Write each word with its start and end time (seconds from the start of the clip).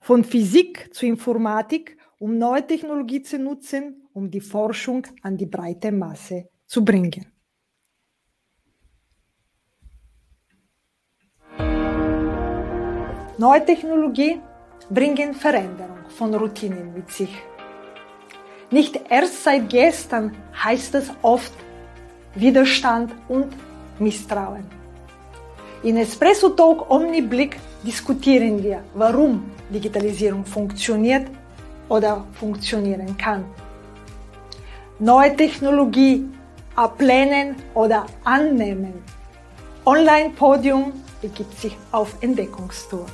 von 0.00 0.24
Physik 0.24 0.92
zu 0.92 1.06
Informatik, 1.06 1.96
um 2.18 2.38
neue 2.38 2.66
Technologie 2.66 3.22
zu 3.22 3.38
nutzen, 3.38 4.08
um 4.12 4.30
die 4.30 4.40
Forschung 4.40 5.06
an 5.22 5.36
die 5.36 5.46
breite 5.46 5.92
Masse 5.92 6.48
zu 6.66 6.84
bringen. 6.84 7.26
Neue 13.38 13.64
Technologie 13.64 14.40
bringen 14.90 15.32
Veränderung 15.32 16.04
von 16.08 16.34
Routinen 16.34 16.92
mit 16.92 17.10
sich. 17.10 17.34
Nicht 18.70 19.00
erst 19.08 19.44
seit 19.44 19.70
gestern 19.70 20.36
heißt 20.62 20.94
es 20.94 21.10
oft 21.22 21.52
Widerstand 22.34 23.12
und 23.28 23.48
Misstrauen. 23.98 24.64
In 25.82 25.96
Espresso 25.96 26.50
Talk 26.50 26.90
Omniblick 26.90 27.56
diskutieren 27.84 28.62
wir, 28.62 28.82
warum 28.94 29.50
Digitalisierung 29.72 30.44
funktioniert 30.44 31.26
oder 31.88 32.24
funktionieren 32.32 33.16
kann. 33.16 33.44
Neue 34.98 35.34
Technologie 35.34 36.28
ablehnen 36.76 37.56
oder 37.74 38.06
annehmen. 38.24 39.02
Online-Podium 39.84 40.92
begibt 41.22 41.58
sich 41.58 41.76
auf 41.90 42.16
Entdeckungstour. 42.20 43.06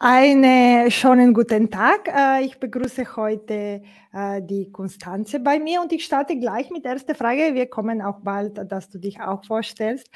Einen 0.00 0.92
schönen 0.92 1.34
guten 1.34 1.70
Tag. 1.70 2.06
Äh, 2.06 2.44
ich 2.44 2.60
begrüße 2.60 3.16
heute 3.16 3.82
äh, 4.12 4.40
die 4.42 4.70
Konstanze 4.70 5.40
bei 5.40 5.58
mir 5.58 5.80
und 5.80 5.92
ich 5.92 6.04
starte 6.04 6.38
gleich 6.38 6.70
mit 6.70 6.84
der 6.84 6.92
ersten 6.92 7.16
Frage. 7.16 7.54
Wir 7.54 7.66
kommen 7.68 8.00
auch 8.00 8.20
bald, 8.20 8.60
dass 8.70 8.88
du 8.90 8.98
dich 8.98 9.20
auch 9.20 9.44
vorstellst. 9.44 10.08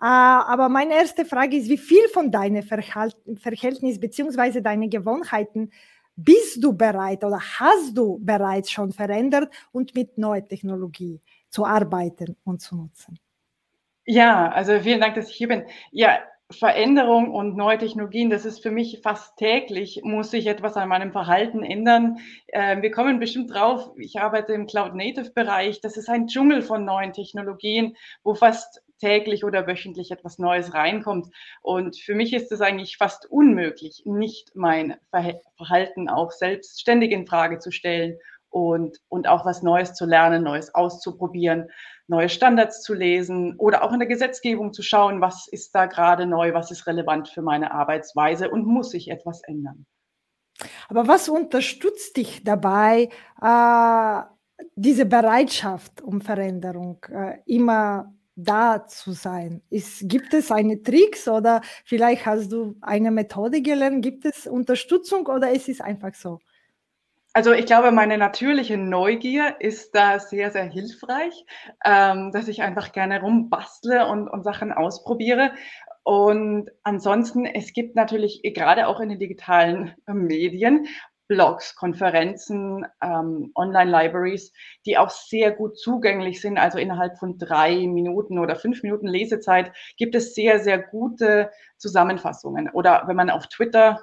Äh, 0.00 0.06
aber 0.06 0.68
meine 0.68 0.94
erste 0.94 1.24
Frage 1.24 1.56
ist, 1.56 1.68
wie 1.68 1.78
viel 1.78 2.08
von 2.12 2.30
deinen 2.30 2.62
Verhältnis 2.62 4.00
bzw. 4.00 4.60
deine 4.60 4.88
Gewohnheiten 4.88 5.70
bist 6.16 6.62
du 6.62 6.72
bereit 6.72 7.24
oder 7.24 7.40
hast 7.40 7.96
du 7.96 8.18
bereits 8.20 8.70
schon 8.70 8.92
verändert 8.92 9.52
und 9.72 9.94
mit 9.94 10.16
neuer 10.16 10.46
Technologie 10.46 11.20
zu 11.48 11.64
arbeiten 11.64 12.36
und 12.44 12.60
zu 12.60 12.76
nutzen? 12.76 13.18
Ja, 14.06 14.48
also 14.50 14.78
vielen 14.80 15.00
Dank, 15.00 15.14
dass 15.14 15.30
ich 15.30 15.36
hier 15.36 15.48
bin. 15.48 15.64
Ja, 15.90 16.18
Veränderung 16.50 17.30
und 17.30 17.56
neue 17.56 17.78
Technologien, 17.78 18.28
das 18.28 18.44
ist 18.44 18.62
für 18.62 18.70
mich 18.70 19.00
fast 19.02 19.36
täglich, 19.38 20.02
muss 20.04 20.30
sich 20.30 20.46
etwas 20.46 20.76
an 20.76 20.90
meinem 20.90 21.10
Verhalten 21.10 21.64
ändern. 21.64 22.18
Äh, 22.48 22.82
wir 22.82 22.90
kommen 22.90 23.18
bestimmt 23.18 23.52
drauf, 23.52 23.90
ich 23.96 24.20
arbeite 24.20 24.52
im 24.52 24.66
Cloud-Native-Bereich, 24.66 25.80
das 25.80 25.96
ist 25.96 26.08
ein 26.10 26.26
Dschungel 26.26 26.60
von 26.60 26.84
neuen 26.84 27.14
Technologien, 27.14 27.96
wo 28.22 28.34
fast 28.34 28.83
täglich 29.04 29.44
oder 29.44 29.66
wöchentlich 29.66 30.10
etwas 30.10 30.38
Neues 30.38 30.72
reinkommt. 30.72 31.28
Und 31.60 31.98
für 31.98 32.14
mich 32.14 32.32
ist 32.32 32.50
es 32.52 32.62
eigentlich 32.62 32.96
fast 32.96 33.30
unmöglich, 33.30 34.02
nicht 34.06 34.52
mein 34.54 34.96
Verhalten 35.10 36.08
auch 36.08 36.30
selbstständig 36.30 37.10
in 37.10 37.26
Frage 37.26 37.58
zu 37.58 37.70
stellen 37.70 38.16
und, 38.48 38.98
und 39.08 39.28
auch 39.28 39.44
was 39.44 39.62
Neues 39.62 39.92
zu 39.92 40.06
lernen, 40.06 40.42
Neues 40.42 40.74
auszuprobieren, 40.74 41.68
neue 42.06 42.30
Standards 42.30 42.82
zu 42.82 42.94
lesen 42.94 43.56
oder 43.58 43.82
auch 43.82 43.92
in 43.92 43.98
der 43.98 44.08
Gesetzgebung 44.08 44.72
zu 44.72 44.82
schauen, 44.82 45.20
was 45.20 45.48
ist 45.48 45.74
da 45.74 45.84
gerade 45.84 46.24
neu, 46.24 46.54
was 46.54 46.70
ist 46.70 46.86
relevant 46.86 47.28
für 47.28 47.42
meine 47.42 47.72
Arbeitsweise 47.72 48.48
und 48.50 48.66
muss 48.66 48.90
sich 48.90 49.10
etwas 49.10 49.42
ändern. 49.42 49.84
Aber 50.88 51.08
was 51.08 51.28
unterstützt 51.28 52.16
dich 52.16 52.42
dabei, 52.42 53.10
äh, 53.42 54.22
diese 54.76 55.04
Bereitschaft 55.04 56.00
um 56.00 56.22
Veränderung 56.22 57.04
äh, 57.10 57.38
immer 57.44 58.14
da 58.36 58.86
zu 58.86 59.12
sein? 59.12 59.62
Ist, 59.70 60.08
gibt 60.08 60.34
es 60.34 60.50
eine 60.50 60.82
Tricks 60.82 61.28
oder 61.28 61.60
vielleicht 61.84 62.26
hast 62.26 62.50
du 62.52 62.76
eine 62.80 63.10
Methode 63.10 63.62
gelernt? 63.62 64.02
Gibt 64.02 64.24
es 64.24 64.46
Unterstützung 64.46 65.26
oder 65.26 65.50
ist 65.50 65.68
es 65.68 65.80
einfach 65.80 66.14
so? 66.14 66.40
Also 67.36 67.52
ich 67.52 67.66
glaube, 67.66 67.90
meine 67.90 68.16
natürliche 68.16 68.76
Neugier 68.76 69.56
ist 69.58 69.92
da 69.96 70.20
sehr, 70.20 70.52
sehr 70.52 70.70
hilfreich, 70.70 71.44
ähm, 71.84 72.30
dass 72.30 72.46
ich 72.46 72.62
einfach 72.62 72.92
gerne 72.92 73.20
rumbastle 73.20 74.06
und, 74.06 74.28
und 74.28 74.44
Sachen 74.44 74.72
ausprobiere. 74.72 75.50
Und 76.04 76.70
ansonsten, 76.84 77.44
es 77.44 77.72
gibt 77.72 77.96
natürlich 77.96 78.42
gerade 78.54 78.86
auch 78.86 79.00
in 79.00 79.08
den 79.08 79.18
digitalen 79.18 79.94
Medien 80.06 80.86
Blogs, 81.28 81.74
Konferenzen, 81.74 82.86
ähm, 83.02 83.52
Online-Libraries, 83.54 84.52
die 84.86 84.98
auch 84.98 85.10
sehr 85.10 85.52
gut 85.52 85.78
zugänglich 85.78 86.40
sind. 86.40 86.58
Also 86.58 86.78
innerhalb 86.78 87.18
von 87.18 87.38
drei 87.38 87.86
Minuten 87.86 88.38
oder 88.38 88.56
fünf 88.56 88.82
Minuten 88.82 89.06
Lesezeit 89.06 89.72
gibt 89.96 90.14
es 90.14 90.34
sehr, 90.34 90.60
sehr 90.60 90.78
gute 90.78 91.50
Zusammenfassungen. 91.78 92.68
Oder 92.70 93.04
wenn 93.06 93.16
man 93.16 93.30
auf 93.30 93.48
Twitter 93.48 94.00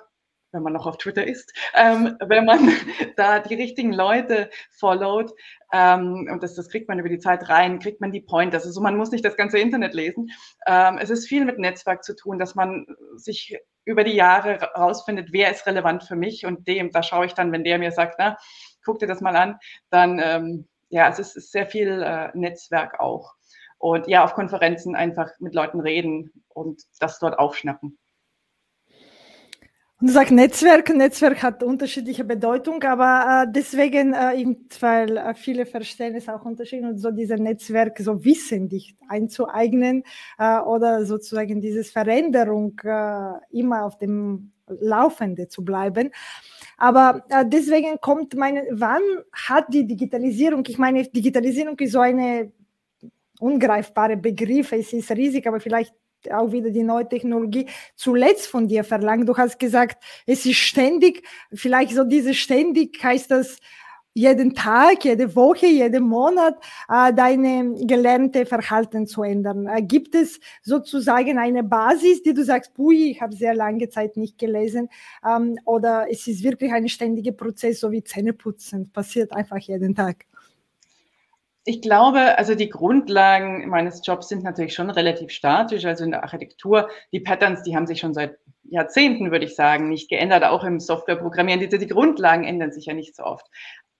wenn 0.52 0.64
man 0.64 0.74
noch 0.74 0.86
auf 0.86 0.98
Twitter 0.98 1.26
ist, 1.26 1.54
ähm, 1.76 2.18
wenn 2.20 2.46
man 2.46 2.70
da 3.16 3.40
die 3.40 3.56
richtigen 3.56 3.94
Leute 3.94 4.50
followt, 4.72 5.32
ähm, 5.72 6.28
und 6.32 6.44
das, 6.44 6.56
das 6.56 6.70
kriegt 6.70 6.90
man 6.90 7.00
über 7.00 7.10
die 7.10 7.20
Zeit 7.20 7.48
rein, 7.50 7.80
kriegt 7.80 8.02
man 8.02 8.12
die 8.12 8.22
Point. 8.22 8.54
Also 8.54 8.72
so, 8.72 8.82
man 8.82 8.98
muss 8.98 9.12
nicht 9.12 9.24
das 9.24 9.38
ganze 9.38 9.60
Internet 9.60 9.94
lesen. 9.94 10.30
Ähm, 10.68 10.98
es 11.00 11.10
ist 11.10 11.28
viel 11.28 11.46
mit 11.46 11.60
Netzwerk 11.60 12.04
zu 12.04 12.16
tun, 12.16 12.38
dass 12.38 12.56
man 12.56 12.86
sich 13.16 13.58
über 13.86 14.04
die 14.04 14.16
Jahre 14.16 14.60
rausfindet, 14.76 15.30
wer 15.32 15.52
ist 15.52 15.66
relevant 15.66 16.04
für 16.04 16.16
mich 16.16 16.46
und 16.46 16.68
dem, 16.68 16.92
da 16.92 17.04
schaue 17.04 17.26
ich 17.26 17.34
dann, 17.34 17.52
wenn 17.52 17.64
der 17.64 17.80
mir 17.80 17.92
sagt, 17.92 18.16
na, 18.20 18.38
guck 18.84 19.00
dir 19.00 19.08
das 19.08 19.22
mal 19.22 19.36
an, 19.36 19.58
dann, 19.90 20.20
ähm, 20.20 20.68
ja, 20.90 21.08
es 21.10 21.20
ist, 21.20 21.38
ist 21.38 21.52
sehr 21.52 21.66
viel 21.66 22.02
äh, 22.02 22.30
Netzwerk 22.34 23.00
auch. 23.00 23.34
Und 23.78 24.08
ja, 24.08 24.24
auf 24.24 24.34
Konferenzen 24.34 24.96
einfach 24.96 25.32
mit 25.40 25.56
Leuten 25.56 25.80
reden 25.80 26.32
und 26.50 26.84
das 27.00 27.18
dort 27.18 27.40
aufschnappen. 27.40 27.98
Und 30.02 30.08
du 30.08 30.14
sagst 30.14 30.32
Netzwerk, 30.32 30.90
Netzwerk 30.90 31.44
hat 31.44 31.62
unterschiedliche 31.62 32.24
Bedeutung, 32.24 32.82
aber 32.82 33.46
äh, 33.46 33.52
deswegen, 33.52 34.14
äh, 34.16 34.56
weil 34.80 35.16
äh, 35.16 35.36
viele 35.36 35.68
verstehen 35.68 36.16
es 36.16 36.28
auch 36.28 36.44
unterschiedlich 36.44 36.90
und 36.90 36.98
so 36.98 37.12
diese 37.12 37.36
Netzwerk 37.36 38.00
so 38.00 38.26
wissentlich 38.26 38.96
einzueignen 39.08 40.04
äh, 40.40 40.58
oder 40.58 41.06
sozusagen 41.06 41.62
diese 41.62 41.84
Veränderung 41.84 42.80
äh, 42.84 43.34
immer 43.52 43.86
auf 43.86 44.00
dem 44.00 44.52
Laufende 44.68 45.50
zu 45.50 45.64
bleiben. 45.64 46.10
Aber 46.78 47.24
äh, 47.30 47.46
deswegen 47.48 48.00
kommt 48.02 48.34
meine, 48.34 48.66
wann 48.72 49.04
hat 49.32 49.72
die 49.72 49.86
Digitalisierung, 49.86 50.64
ich 50.68 50.80
meine, 50.80 51.04
Digitalisierung 51.04 51.78
ist 51.78 51.92
so 51.92 52.00
eine 52.00 52.52
ungreifbare 53.40 54.18
Begriff, 54.18 54.72
es 54.72 54.94
ist 54.94 55.12
riesig, 55.12 55.46
aber 55.46 55.60
vielleicht 55.60 55.94
auch 56.30 56.52
wieder 56.52 56.70
die 56.70 56.84
neue 56.84 57.08
Technologie 57.08 57.68
zuletzt 57.96 58.48
von 58.48 58.68
dir 58.68 58.84
verlangt. 58.84 59.28
Du 59.28 59.38
hast 59.38 59.60
gesagt, 59.60 60.04
es 60.26 60.46
ist 60.46 60.58
ständig, 60.58 61.24
vielleicht 61.54 61.94
so 61.94 62.04
diese 62.04 62.34
ständig 62.34 63.04
heißt 63.04 63.32
das 63.32 63.58
jeden 64.14 64.54
Tag, 64.54 65.06
jede 65.06 65.36
Woche, 65.36 65.68
jeden 65.68 66.04
Monat 66.04 66.56
äh, 66.90 67.14
deine 67.14 67.76
gelernte 67.86 68.46
Verhalten 68.46 69.08
zu 69.08 69.24
ändern. 69.24 69.68
Äh, 69.68 69.82
gibt 69.84 70.16
es 70.16 70.40
sozusagen 70.64 71.38
eine 71.38 71.64
Basis, 71.64 72.22
die 72.22 72.34
du 72.34 72.44
sagst, 72.44 72.74
pui, 72.74 73.12
ich 73.12 73.22
habe 73.22 73.34
sehr 73.34 73.54
lange 73.54 73.88
Zeit 73.90 74.18
nicht 74.18 74.38
gelesen, 74.38 74.90
ähm, 75.26 75.58
oder 75.66 76.08
es 76.10 76.28
ist 76.28 76.44
wirklich 76.44 76.74
ein 76.74 76.90
ständiger 76.90 77.32
Prozess, 77.32 77.80
so 77.80 77.92
wie 77.92 78.04
Zähneputzen, 78.04 78.92
passiert 78.92 79.32
einfach 79.32 79.60
jeden 79.60 79.96
Tag? 79.96 80.26
Ich 81.64 81.82
glaube, 81.82 82.38
also 82.40 82.56
die 82.56 82.70
Grundlagen 82.70 83.70
meines 83.70 84.02
Jobs 84.06 84.30
sind 84.30 84.44
natürlich 84.44 84.74
schon 84.74 84.90
relativ 84.90 85.32
statisch. 85.32 85.86
Also 85.86 86.04
in 86.04 86.12
der 86.12 86.24
Architektur, 86.24 86.90
die 87.12 87.20
Patterns, 87.20 87.62
die 87.62 87.76
haben 87.76 87.86
sich 87.86 88.00
schon 88.00 88.16
seit 88.16 88.40
Jahrzehnten, 88.64 89.32
würde 89.32 89.46
ich 89.46 89.56
sagen, 89.56 89.90
nicht 89.90 90.10
geändert. 90.10 90.44
Auch 90.44 90.64
im 90.64 90.80
Softwareprogrammieren, 90.80 91.60
die, 91.60 91.68
die 91.68 91.88
Grundlagen 91.88 92.46
ändern 92.46 92.72
sich 92.72 92.86
ja 92.86 92.94
nicht 92.94 93.16
so 93.16 93.24
oft. 93.24 93.46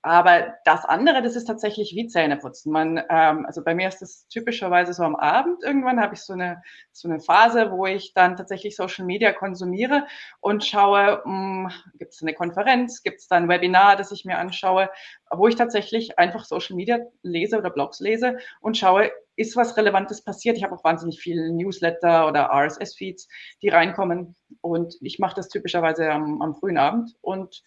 Aber 0.04 0.56
das 0.66 0.84
andere, 0.86 1.22
das 1.22 1.36
ist 1.36 1.46
tatsächlich 1.46 1.94
wie 1.96 2.08
Zähneputzen. 2.08 2.72
Man, 2.72 2.98
ähm, 3.10 3.46
also 3.46 3.64
bei 3.64 3.76
mir 3.76 3.88
ist 3.88 4.02
das 4.02 4.28
typischerweise 4.28 4.94
so 4.94 5.04
am 5.04 5.16
Abend. 5.16 5.64
Irgendwann 5.64 6.02
habe 6.02 6.16
ich 6.16 6.22
so 6.22 6.34
eine, 6.34 6.64
so 6.92 7.08
eine 7.08 7.20
Phase, 7.20 7.72
wo 7.72 7.86
ich 7.86 8.14
dann 8.16 8.36
tatsächlich 8.36 8.76
Social 8.76 9.06
Media 9.06 9.32
konsumiere 9.32 10.08
und 10.40 10.66
schaue, 10.66 11.24
hm, 11.24 11.72
gibt 12.00 12.14
es 12.14 12.22
eine 12.24 12.34
Konferenz, 12.34 13.04
gibt 13.04 13.20
es 13.20 13.28
da 13.28 13.36
ein 13.36 13.48
Webinar, 13.48 13.96
das 13.96 14.12
ich 14.12 14.26
mir 14.26 14.40
anschaue, 14.40 14.90
wo 15.30 15.48
ich 15.48 15.56
tatsächlich 15.56 16.18
einfach 16.18 16.46
Social 16.46 16.76
Media 16.76 16.98
lese 17.22 17.60
oder 17.60 17.70
Blogs 17.70 18.00
lese 18.00 18.40
und 18.60 18.78
schaue, 18.78 19.12
ist 19.36 19.56
was 19.56 19.78
Relevantes 19.78 20.24
passiert. 20.24 20.58
Ich 20.58 20.64
habe 20.64 20.76
auch 20.76 20.84
wahnsinnig 20.84 21.20
viele 21.20 21.52
Newsletter 21.52 22.28
oder 22.28 22.50
RSS-Feeds, 22.52 23.28
die 23.62 23.70
reinkommen. 23.70 24.36
Und 24.62 24.96
ich 25.02 25.20
mache 25.20 25.36
das 25.36 25.50
typischerweise 25.50 26.12
am, 26.12 26.42
am 26.42 26.56
frühen 26.56 26.78
Abend 26.78 27.16
und 27.22 27.64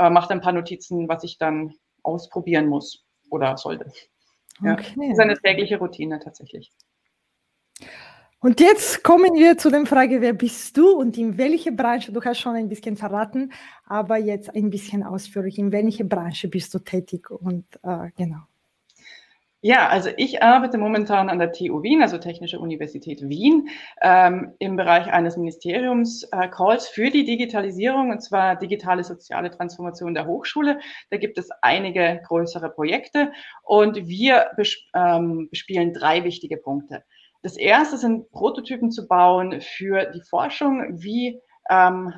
äh, 0.00 0.10
mache 0.10 0.32
ein 0.32 0.40
paar 0.40 0.52
Notizen, 0.52 1.08
was 1.08 1.22
ich 1.24 1.38
dann 1.38 1.74
ausprobieren 2.02 2.66
muss 2.66 3.04
oder 3.28 3.56
sollte. 3.56 3.92
Ja, 4.62 4.72
okay. 4.72 4.94
Das 4.96 5.10
ist 5.10 5.20
eine 5.20 5.36
tägliche 5.38 5.78
Routine 5.78 6.18
tatsächlich. 6.18 6.72
Und 8.42 8.58
jetzt 8.58 9.04
kommen 9.04 9.34
wir 9.34 9.58
zu 9.58 9.70
der 9.70 9.84
Frage, 9.84 10.22
wer 10.22 10.32
bist 10.32 10.74
du 10.78 10.92
und 10.92 11.18
in 11.18 11.36
welche 11.36 11.72
Branche, 11.72 12.10
du 12.10 12.22
hast 12.22 12.38
schon 12.38 12.56
ein 12.56 12.70
bisschen 12.70 12.96
verraten, 12.96 13.52
aber 13.84 14.16
jetzt 14.16 14.54
ein 14.54 14.70
bisschen 14.70 15.02
ausführlich, 15.02 15.58
in 15.58 15.72
welche 15.72 16.06
Branche 16.06 16.48
bist 16.48 16.72
du 16.72 16.78
tätig 16.78 17.30
und 17.30 17.66
äh, 17.82 18.10
genau. 18.16 18.38
Ja, 19.62 19.88
also 19.88 20.08
ich 20.16 20.42
arbeite 20.42 20.78
momentan 20.78 21.28
an 21.28 21.38
der 21.38 21.52
TU 21.52 21.82
Wien, 21.82 22.00
also 22.00 22.16
Technische 22.16 22.58
Universität 22.58 23.20
Wien, 23.28 23.68
ähm, 24.00 24.54
im 24.58 24.76
Bereich 24.76 25.12
eines 25.12 25.36
Ministeriums-Calls 25.36 26.88
äh, 26.88 26.92
für 26.92 27.10
die 27.10 27.24
Digitalisierung, 27.26 28.10
und 28.10 28.22
zwar 28.22 28.56
digitale 28.56 29.04
soziale 29.04 29.50
Transformation 29.50 30.14
der 30.14 30.26
Hochschule. 30.26 30.80
Da 31.10 31.18
gibt 31.18 31.36
es 31.36 31.50
einige 31.60 32.22
größere 32.26 32.70
Projekte 32.70 33.32
und 33.62 34.08
wir 34.08 34.46
besp 34.56 34.80
ähm, 34.94 35.48
bespielen 35.50 35.92
drei 35.92 36.24
wichtige 36.24 36.56
Punkte. 36.56 37.04
Das 37.42 37.58
erste 37.58 37.98
sind 37.98 38.30
Prototypen 38.30 38.90
zu 38.90 39.06
bauen 39.06 39.60
für 39.60 40.06
die 40.06 40.22
Forschung, 40.22 41.02
wie 41.02 41.38
ähm, 41.68 42.14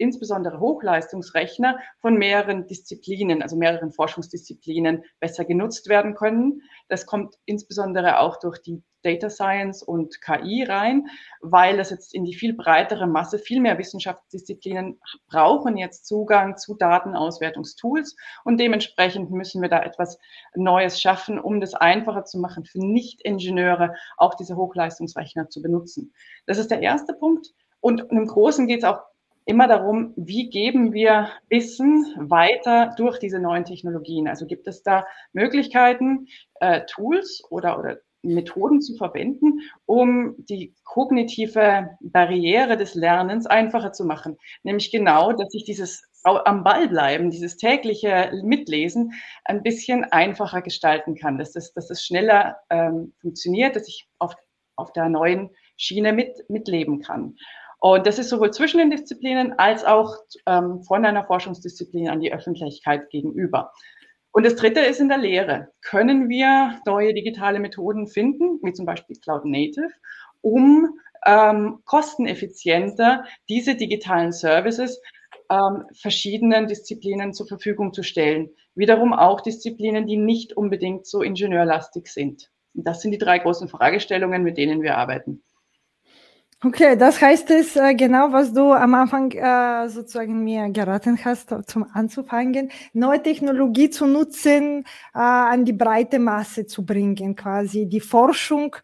insbesondere 0.00 0.60
Hochleistungsrechner 0.60 1.78
von 2.00 2.16
mehreren 2.16 2.66
Disziplinen, 2.66 3.42
also 3.42 3.56
mehreren 3.56 3.92
Forschungsdisziplinen 3.92 5.04
besser 5.20 5.44
genutzt 5.44 5.88
werden 5.88 6.14
können. 6.14 6.62
Das 6.88 7.04
kommt 7.04 7.36
insbesondere 7.44 8.18
auch 8.18 8.38
durch 8.40 8.58
die 8.62 8.82
Data 9.02 9.30
Science 9.30 9.82
und 9.82 10.20
KI 10.20 10.64
rein, 10.64 11.06
weil 11.40 11.76
das 11.76 11.90
jetzt 11.90 12.14
in 12.14 12.24
die 12.24 12.34
viel 12.34 12.54
breitere 12.54 13.06
Masse 13.06 13.38
viel 13.38 13.60
mehr 13.60 13.78
Wissenschaftsdisziplinen 13.78 15.00
brauchen 15.26 15.76
jetzt 15.76 16.06
Zugang 16.06 16.56
zu 16.56 16.74
Datenauswertungstools 16.74 18.16
und 18.44 18.58
dementsprechend 18.58 19.30
müssen 19.30 19.62
wir 19.62 19.68
da 19.68 19.82
etwas 19.82 20.18
Neues 20.54 21.00
schaffen, 21.00 21.38
um 21.38 21.60
das 21.60 21.74
einfacher 21.74 22.24
zu 22.24 22.38
machen 22.38 22.64
für 22.64 22.78
Nicht-Ingenieure 22.78 23.94
auch 24.16 24.34
diese 24.34 24.56
Hochleistungsrechner 24.56 25.48
zu 25.48 25.62
benutzen. 25.62 26.12
Das 26.46 26.58
ist 26.58 26.70
der 26.70 26.80
erste 26.80 27.14
Punkt. 27.14 27.52
Und 27.80 28.00
im 28.10 28.26
Großen 28.26 28.66
geht 28.66 28.80
es 28.80 28.84
auch 28.84 29.00
immer 29.44 29.68
darum, 29.68 30.12
wie 30.16 30.48
geben 30.50 30.92
wir 30.92 31.28
Wissen 31.48 32.14
weiter 32.16 32.94
durch 32.96 33.18
diese 33.18 33.38
neuen 33.38 33.64
Technologien. 33.64 34.28
Also 34.28 34.46
gibt 34.46 34.66
es 34.68 34.82
da 34.82 35.06
Möglichkeiten, 35.32 36.26
äh, 36.60 36.82
Tools 36.86 37.42
oder, 37.50 37.78
oder 37.78 37.98
Methoden 38.22 38.80
zu 38.80 38.96
verwenden, 38.96 39.60
um 39.86 40.34
die 40.38 40.74
kognitive 40.84 41.90
Barriere 42.00 42.76
des 42.76 42.94
Lernens 42.94 43.46
einfacher 43.46 43.92
zu 43.92 44.04
machen. 44.04 44.36
Nämlich 44.62 44.90
genau, 44.92 45.32
dass 45.32 45.54
ich 45.54 45.64
dieses 45.64 46.02
am 46.22 46.64
Ball 46.64 46.88
bleiben, 46.88 47.30
dieses 47.30 47.56
tägliche 47.56 48.30
Mitlesen 48.42 49.14
ein 49.44 49.62
bisschen 49.62 50.04
einfacher 50.04 50.60
gestalten 50.60 51.14
kann, 51.14 51.38
dass 51.38 51.56
es, 51.56 51.72
dass 51.72 51.88
es 51.90 52.04
schneller 52.04 52.58
ähm, 52.68 53.14
funktioniert, 53.20 53.74
dass 53.74 53.88
ich 53.88 54.06
auf, 54.18 54.34
auf 54.76 54.92
der 54.92 55.08
neuen 55.08 55.50
Schiene 55.76 56.12
mit, 56.12 56.44
mitleben 56.50 57.00
kann. 57.00 57.36
Und 57.80 58.06
das 58.06 58.18
ist 58.18 58.28
sowohl 58.28 58.52
zwischen 58.52 58.78
den 58.78 58.90
Disziplinen 58.90 59.58
als 59.58 59.84
auch 59.84 60.16
ähm, 60.46 60.82
von 60.82 61.04
einer 61.04 61.24
Forschungsdisziplin 61.24 62.08
an 62.08 62.20
die 62.20 62.32
Öffentlichkeit 62.32 63.08
gegenüber. 63.10 63.72
Und 64.32 64.44
das 64.44 64.54
Dritte 64.54 64.80
ist 64.80 65.00
in 65.00 65.08
der 65.08 65.18
Lehre. 65.18 65.68
Können 65.80 66.28
wir 66.28 66.78
neue 66.86 67.14
digitale 67.14 67.58
Methoden 67.58 68.06
finden, 68.06 68.60
wie 68.62 68.72
zum 68.72 68.86
Beispiel 68.86 69.16
Cloud 69.16 69.44
Native, 69.44 69.88
um 70.42 70.98
ähm, 71.26 71.80
kosteneffizienter 71.84 73.24
diese 73.48 73.74
digitalen 73.74 74.32
Services 74.32 75.00
ähm, 75.50 75.84
verschiedenen 75.94 76.68
Disziplinen 76.68 77.32
zur 77.32 77.46
Verfügung 77.46 77.92
zu 77.92 78.02
stellen. 78.02 78.50
Wiederum 78.74 79.12
auch 79.12 79.40
Disziplinen, 79.40 80.06
die 80.06 80.16
nicht 80.16 80.56
unbedingt 80.56 81.06
so 81.06 81.22
ingenieurlastig 81.22 82.06
sind. 82.06 82.50
Und 82.74 82.86
das 82.86 83.00
sind 83.00 83.10
die 83.10 83.18
drei 83.18 83.38
großen 83.38 83.68
Fragestellungen, 83.68 84.42
mit 84.42 84.58
denen 84.58 84.82
wir 84.82 84.96
arbeiten. 84.96 85.42
Okay, 86.62 86.94
das 86.94 87.22
heißt 87.22 87.50
es 87.52 87.74
äh, 87.76 87.94
genau, 87.94 88.32
was 88.32 88.52
du 88.52 88.72
am 88.72 88.92
Anfang 88.92 89.32
äh, 89.32 89.88
sozusagen 89.88 90.44
mir 90.44 90.68
geraten 90.68 91.18
hast, 91.24 91.48
zum 91.66 91.86
Anzufangen, 91.94 92.70
neue 92.92 93.22
Technologie 93.22 93.88
zu 93.88 94.04
nutzen, 94.06 94.84
äh, 95.14 95.18
an 95.18 95.64
die 95.64 95.72
breite 95.72 96.18
Masse 96.18 96.66
zu 96.66 96.84
bringen, 96.84 97.34
quasi. 97.34 97.86
Die 97.86 98.00
Forschung 98.00 98.76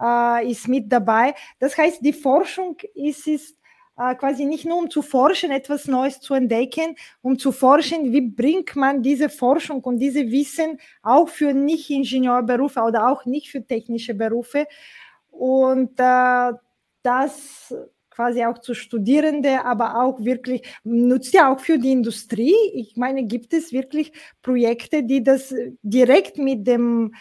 äh, 0.00 0.50
ist 0.50 0.68
mit 0.68 0.90
dabei. 0.90 1.34
Das 1.58 1.76
heißt, 1.76 2.02
die 2.02 2.14
Forschung 2.14 2.78
ist, 2.94 3.26
ist 3.26 3.58
äh, 3.98 4.14
quasi 4.14 4.46
nicht 4.46 4.64
nur 4.64 4.78
um 4.78 4.88
zu 4.88 5.02
forschen, 5.02 5.50
etwas 5.50 5.86
Neues 5.86 6.20
zu 6.20 6.32
entdecken, 6.32 6.96
um 7.20 7.38
zu 7.38 7.52
forschen, 7.52 8.10
wie 8.10 8.22
bringt 8.22 8.74
man 8.74 9.02
diese 9.02 9.28
Forschung 9.28 9.84
und 9.84 9.98
diese 9.98 10.30
Wissen 10.30 10.80
auch 11.02 11.28
für 11.28 11.52
Nicht-Ingenieurberufe 11.52 12.80
oder 12.80 13.06
auch 13.10 13.26
nicht 13.26 13.50
für 13.50 13.62
technische 13.66 14.14
Berufe. 14.14 14.66
Und 15.30 15.92
äh, 16.00 16.52
das 17.08 17.74
quasi 18.10 18.44
auch 18.44 18.58
zu 18.58 18.74
Studierende, 18.74 19.64
aber 19.64 20.02
auch 20.02 20.24
wirklich, 20.24 20.62
nutzt 20.82 21.32
ja 21.34 21.52
auch 21.52 21.60
für 21.60 21.78
die 21.78 21.92
Industrie. 21.92 22.54
Ich 22.74 22.96
meine, 22.96 23.24
gibt 23.24 23.54
es 23.54 23.72
wirklich 23.72 24.12
Projekte, 24.42 25.04
die 25.04 25.22
das 25.22 25.54
direkt 25.82 26.36
mit 26.36 26.66
dem 26.66 27.14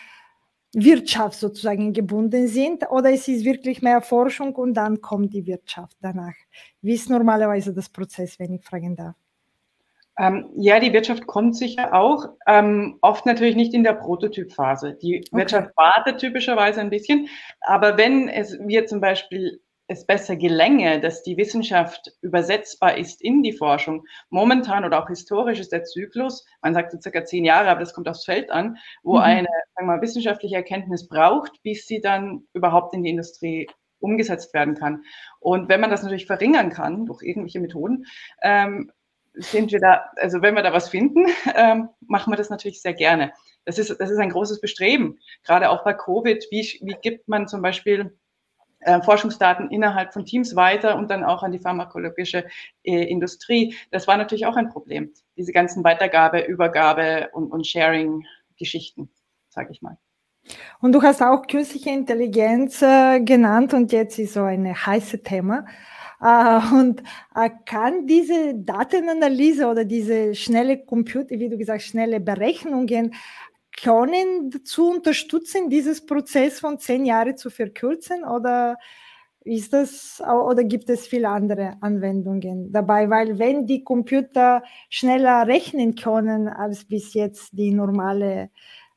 Wirtschaft 0.74 1.40
sozusagen 1.40 1.94
gebunden 1.94 2.48
sind 2.48 2.90
oder 2.90 3.12
es 3.12 3.28
ist 3.28 3.46
wirklich 3.46 3.82
mehr 3.82 4.02
Forschung 4.02 4.56
und 4.56 4.74
dann 4.74 5.00
kommt 5.00 5.34
die 5.34 5.46
Wirtschaft 5.46 5.96
danach? 6.02 6.36
Wie 6.82 6.94
ist 6.94 7.10
normalerweise 7.10 7.74
das 7.74 7.90
Prozess, 7.90 8.40
wenn 8.40 8.54
ich 8.54 8.64
fragen 8.64 8.96
darf? 8.96 9.16
Ähm, 10.20 10.50
ja, 10.56 10.80
die 10.80 10.94
Wirtschaft 10.94 11.28
kommt 11.28 11.56
sicher 11.56 11.94
auch, 11.94 12.30
ähm, 12.48 12.98
oft 13.02 13.28
natürlich 13.28 13.56
nicht 13.56 13.76
in 13.76 13.84
der 13.84 13.94
Prototypphase. 13.94 14.98
Die 15.00 15.18
okay. 15.18 15.28
Wirtschaft 15.32 15.78
wartet 15.78 16.18
typischerweise 16.20 16.82
ein 16.82 16.90
bisschen, 16.90 17.28
aber 17.62 17.98
wenn 18.00 18.28
es 18.28 18.58
wir 18.66 18.88
zum 18.88 19.00
Beispiel 19.00 19.62
es 19.88 20.06
besser 20.06 20.36
gelänge, 20.36 21.00
dass 21.00 21.24
die 21.24 21.38
Wissenschaft 21.38 22.12
übersetzbar 22.22 22.98
ist 22.98 23.22
in 23.22 23.42
die 23.42 23.54
Forschung. 23.54 24.06
Momentan 24.30 24.84
oder 24.84 25.02
auch 25.02 25.08
historisch 25.08 25.60
ist 25.60 25.72
der 25.72 25.86
Zyklus, 25.86 26.46
man 26.62 26.74
sagt 26.74 26.92
so 26.92 27.00
circa 27.00 27.24
zehn 27.24 27.46
Jahre, 27.46 27.70
aber 27.70 27.80
das 27.80 27.94
kommt 27.94 28.10
aufs 28.10 28.26
Feld 28.26 28.52
an, 28.52 28.78
wo 29.04 29.16
mhm. 29.16 29.22
eine 29.22 29.48
sagen 29.76 29.88
wir 29.88 29.96
mal, 29.96 30.02
wissenschaftliche 30.02 30.56
Erkenntnis 30.56 31.08
braucht, 31.08 31.64
bis 31.64 31.88
sie 31.88 32.02
dann 32.02 32.44
überhaupt 32.54 32.94
in 32.94 33.04
die 33.04 33.12
Industrie 33.12 33.68
umgesetzt 34.00 34.54
werden 34.54 34.76
kann. 34.76 35.04
Und 35.40 35.70
wenn 35.70 35.82
man 35.82 35.90
das 35.90 36.04
natürlich 36.04 36.28
verringern 36.28 36.70
kann 36.70 37.06
durch 37.06 37.24
irgendwelche 37.24 37.60
Methoden, 37.60 38.06
ähm, 38.42 38.92
sind 39.34 39.72
wir 39.72 39.80
da, 39.80 40.10
also 40.18 40.42
wenn 40.42 40.56
wir 40.56 40.64
da 40.64 40.74
was 40.74 40.90
finden, 40.90 41.26
ähm, 41.56 41.90
machen 42.02 42.32
wir 42.32 42.38
das 42.38 42.50
natürlich 42.50 42.82
sehr 42.82 42.94
gerne. 42.94 43.32
Das 43.66 43.80
ist, 43.80 43.90
das 44.00 44.10
ist 44.10 44.18
ein 44.18 44.30
großes 44.30 44.62
Bestreben, 44.62 45.20
gerade 45.44 45.70
auch 45.70 45.84
bei 45.84 45.94
Covid. 45.94 46.46
Wie, 46.52 46.80
wie 46.82 46.96
gibt 47.02 47.28
man 47.28 47.48
zum 47.48 47.62
Beispiel 47.62 48.18
äh, 48.80 49.02
Forschungsdaten 49.02 49.70
innerhalb 49.72 50.14
von 50.14 50.26
Teams 50.26 50.56
weiter 50.56 50.98
und 50.98 51.10
dann 51.10 51.24
auch 51.24 51.44
an 51.44 51.52
die 51.52 51.60
pharmakologische 51.60 52.46
äh, 52.84 53.04
Industrie. 53.04 53.76
Das 53.92 54.08
war 54.08 54.18
natürlich 54.18 54.46
auch 54.46 54.56
ein 54.56 54.70
Problem, 54.70 55.14
diese 55.36 55.52
ganzen 55.52 55.84
Weitergabe, 55.84 56.42
Übergabe 56.42 57.30
und, 57.34 57.52
und 57.52 57.66
Sharing-Geschichten, 57.66 59.10
sage 59.50 59.70
ich 59.72 59.82
mal. 59.82 59.98
Und 60.80 60.94
du 60.94 61.02
hast 61.02 61.22
auch 61.22 61.48
künstliche 61.48 61.90
Intelligenz 61.90 62.82
äh, 62.82 63.20
genannt 63.20 63.74
und 63.74 63.92
jetzt 63.92 64.20
ist 64.20 64.34
so 64.34 64.44
ein 64.44 64.74
heißes 64.74 65.24
Thema. 65.24 65.66
Uh, 66.20 66.76
und 66.76 67.04
uh, 67.36 67.48
kann 67.68 68.08
diese 68.08 68.56
Datenanalyse 68.56 69.68
oder 69.68 69.86
diese 69.86 70.34
schnelle 70.34 70.84
Computer, 70.84 71.38
wie 71.38 71.48
du 71.48 71.60
gesagt, 71.60 71.84
schnelle 71.84 72.20
Berechnungen 72.20 73.14
können 73.82 74.50
dazu 74.50 74.90
unterstützen, 74.90 75.70
dieses 75.70 76.06
Prozess 76.06 76.60
von 76.60 76.80
zehn 76.80 77.06
Jahren 77.06 77.38
zu 77.38 77.50
verkürzen 77.50 78.24
oder 78.24 78.78
ist 79.42 79.72
das 79.72 80.22
oder 80.22 80.64
gibt 80.64 80.90
es 80.90 81.08
viele 81.08 81.30
andere 81.30 81.78
Anwendungen 81.80 82.72
dabei? 82.72 83.10
Weil 83.10 83.40
wenn 83.40 83.66
die 83.66 83.84
Computer 83.84 84.64
schneller 84.90 85.48
rechnen 85.48 85.96
können 85.96 86.50
als 86.50 86.84
bis 86.84 87.14
jetzt 87.14 87.50
die 87.54 87.72
normale 87.72 88.50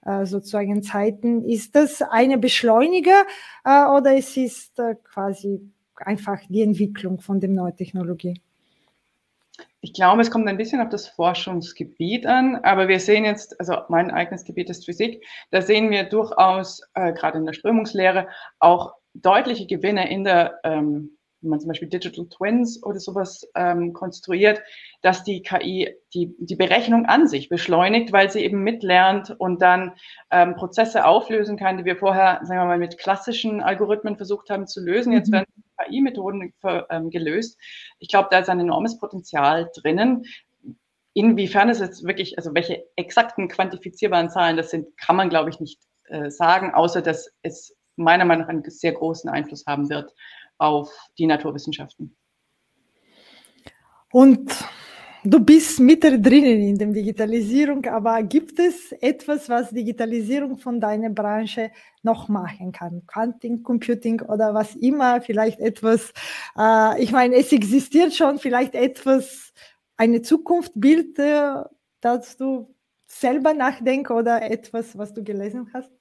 äh, 0.04 0.26
sozusagen 0.26 0.82
Zeiten, 0.82 1.44
ist 1.44 1.76
das 1.76 2.02
eine 2.02 2.38
Beschleuniger 2.38 3.26
äh, 3.64 3.84
oder 3.84 4.16
es 4.16 4.36
ist 4.36 4.78
äh, 4.80 4.96
quasi 5.04 5.60
einfach 5.96 6.40
die 6.48 6.62
Entwicklung 6.62 7.20
von 7.20 7.38
der 7.38 7.50
neuen 7.50 7.76
Technologie? 7.76 8.40
Ich 9.82 9.94
glaube, 9.94 10.20
es 10.20 10.30
kommt 10.30 10.46
ein 10.46 10.58
bisschen 10.58 10.82
auf 10.82 10.90
das 10.90 11.08
Forschungsgebiet 11.08 12.26
an, 12.26 12.56
aber 12.56 12.88
wir 12.88 13.00
sehen 13.00 13.24
jetzt, 13.24 13.58
also 13.58 13.76
mein 13.88 14.10
eigenes 14.10 14.44
Gebiet 14.44 14.68
ist 14.68 14.84
Physik, 14.84 15.24
da 15.50 15.62
sehen 15.62 15.90
wir 15.90 16.04
durchaus 16.04 16.82
äh, 16.94 17.14
gerade 17.14 17.38
in 17.38 17.46
der 17.46 17.54
Strömungslehre 17.54 18.28
auch 18.58 18.94
deutliche 19.14 19.66
Gewinne 19.66 20.10
in 20.10 20.24
der, 20.24 20.60
ähm, 20.64 21.16
wenn 21.40 21.50
man 21.50 21.60
zum 21.60 21.68
Beispiel 21.68 21.88
Digital 21.88 22.26
Twins 22.28 22.82
oder 22.82 23.00
sowas 23.00 23.50
ähm, 23.54 23.94
konstruiert, 23.94 24.60
dass 25.00 25.24
die 25.24 25.40
KI 25.40 25.96
die, 26.12 26.34
die 26.38 26.56
Berechnung 26.56 27.06
an 27.06 27.26
sich 27.26 27.48
beschleunigt, 27.48 28.12
weil 28.12 28.30
sie 28.30 28.44
eben 28.44 28.62
mitlernt 28.62 29.34
und 29.38 29.62
dann 29.62 29.94
ähm, 30.30 30.56
Prozesse 30.56 31.06
auflösen 31.06 31.56
kann, 31.56 31.78
die 31.78 31.86
wir 31.86 31.96
vorher, 31.96 32.40
sagen 32.42 32.60
wir 32.60 32.66
mal, 32.66 32.78
mit 32.78 32.98
klassischen 32.98 33.62
Algorithmen 33.62 34.16
versucht 34.16 34.50
haben 34.50 34.66
zu 34.66 34.84
lösen. 34.84 35.14
Jetzt 35.14 35.28
mhm. 35.28 35.36
werden 35.36 35.64
KI-Methoden 35.84 36.52
ähm, 36.90 37.10
gelöst. 37.10 37.58
Ich 37.98 38.08
glaube, 38.08 38.28
da 38.30 38.38
ist 38.38 38.48
ein 38.48 38.60
enormes 38.60 38.98
Potenzial 38.98 39.70
drinnen. 39.74 40.24
Inwiefern 41.12 41.68
es 41.68 41.80
jetzt 41.80 42.04
wirklich, 42.04 42.38
also 42.38 42.54
welche 42.54 42.84
exakten 42.96 43.48
quantifizierbaren 43.48 44.30
Zahlen 44.30 44.56
das 44.56 44.70
sind, 44.70 44.96
kann 44.96 45.16
man, 45.16 45.28
glaube 45.28 45.50
ich, 45.50 45.60
nicht 45.60 45.80
äh, 46.04 46.30
sagen, 46.30 46.72
außer 46.72 47.02
dass 47.02 47.32
es 47.42 47.76
meiner 47.96 48.24
Meinung 48.24 48.42
nach 48.42 48.48
einen 48.48 48.64
sehr 48.70 48.92
großen 48.92 49.28
Einfluss 49.28 49.66
haben 49.66 49.90
wird 49.90 50.14
auf 50.58 50.90
die 51.18 51.26
Naturwissenschaften. 51.26 52.16
Und 54.12 54.52
du 55.24 55.40
bist 55.40 55.80
mittendrin 55.80 56.44
in 56.44 56.78
der 56.78 56.88
Digitalisierung, 56.88 57.84
aber 57.86 58.22
gibt 58.22 58.58
es 58.58 58.92
etwas, 58.92 59.48
was 59.48 59.70
Digitalisierung 59.70 60.58
von 60.58 60.80
deiner 60.80 61.10
Branche 61.10 61.70
noch 62.02 62.28
machen 62.28 62.72
kann? 62.72 63.02
Quantum 63.06 63.62
Computing 63.62 64.20
oder 64.22 64.54
was 64.54 64.74
immer, 64.76 65.20
vielleicht 65.20 65.60
etwas, 65.60 66.12
äh, 66.58 67.02
ich 67.02 67.12
meine, 67.12 67.36
es 67.36 67.52
existiert 67.52 68.14
schon, 68.14 68.38
vielleicht 68.38 68.74
etwas, 68.74 69.52
eine 69.96 70.22
Zukunftsbild, 70.22 71.18
äh, 71.18 71.64
dass 72.00 72.36
du 72.36 72.74
selber 73.06 73.54
nachdenkst 73.54 74.10
oder 74.10 74.42
etwas, 74.42 74.96
was 74.96 75.12
du 75.12 75.22
gelesen 75.22 75.70
hast? 75.74 75.99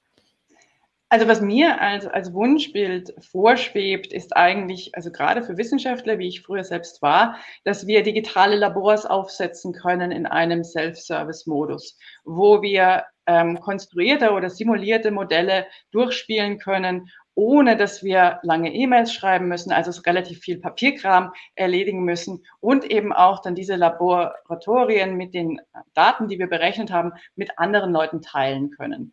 Also 1.12 1.26
was 1.26 1.40
mir 1.40 1.80
als, 1.80 2.06
als 2.06 2.32
Wunschbild 2.32 3.12
vorschwebt, 3.18 4.12
ist 4.12 4.36
eigentlich, 4.36 4.94
also 4.94 5.10
gerade 5.10 5.42
für 5.42 5.58
Wissenschaftler, 5.58 6.20
wie 6.20 6.28
ich 6.28 6.42
früher 6.42 6.62
selbst 6.62 7.02
war, 7.02 7.36
dass 7.64 7.88
wir 7.88 8.04
digitale 8.04 8.54
Labors 8.54 9.06
aufsetzen 9.06 9.72
können 9.72 10.12
in 10.12 10.24
einem 10.24 10.62
Self-Service-Modus, 10.62 11.98
wo 12.24 12.62
wir 12.62 13.06
ähm, 13.26 13.58
konstruierte 13.58 14.30
oder 14.30 14.50
simulierte 14.50 15.10
Modelle 15.10 15.66
durchspielen 15.90 16.58
können, 16.58 17.10
ohne 17.34 17.76
dass 17.76 18.04
wir 18.04 18.38
lange 18.42 18.72
E-Mails 18.72 19.12
schreiben 19.12 19.48
müssen, 19.48 19.72
also 19.72 19.98
relativ 20.02 20.38
viel 20.40 20.60
Papierkram 20.60 21.32
erledigen 21.56 22.04
müssen 22.04 22.44
und 22.60 22.84
eben 22.84 23.12
auch 23.12 23.42
dann 23.42 23.56
diese 23.56 23.74
Laboratorien 23.74 25.16
mit 25.16 25.34
den 25.34 25.60
Daten, 25.94 26.28
die 26.28 26.38
wir 26.38 26.48
berechnet 26.48 26.92
haben, 26.92 27.12
mit 27.34 27.58
anderen 27.58 27.92
Leuten 27.92 28.22
teilen 28.22 28.70
können. 28.70 29.12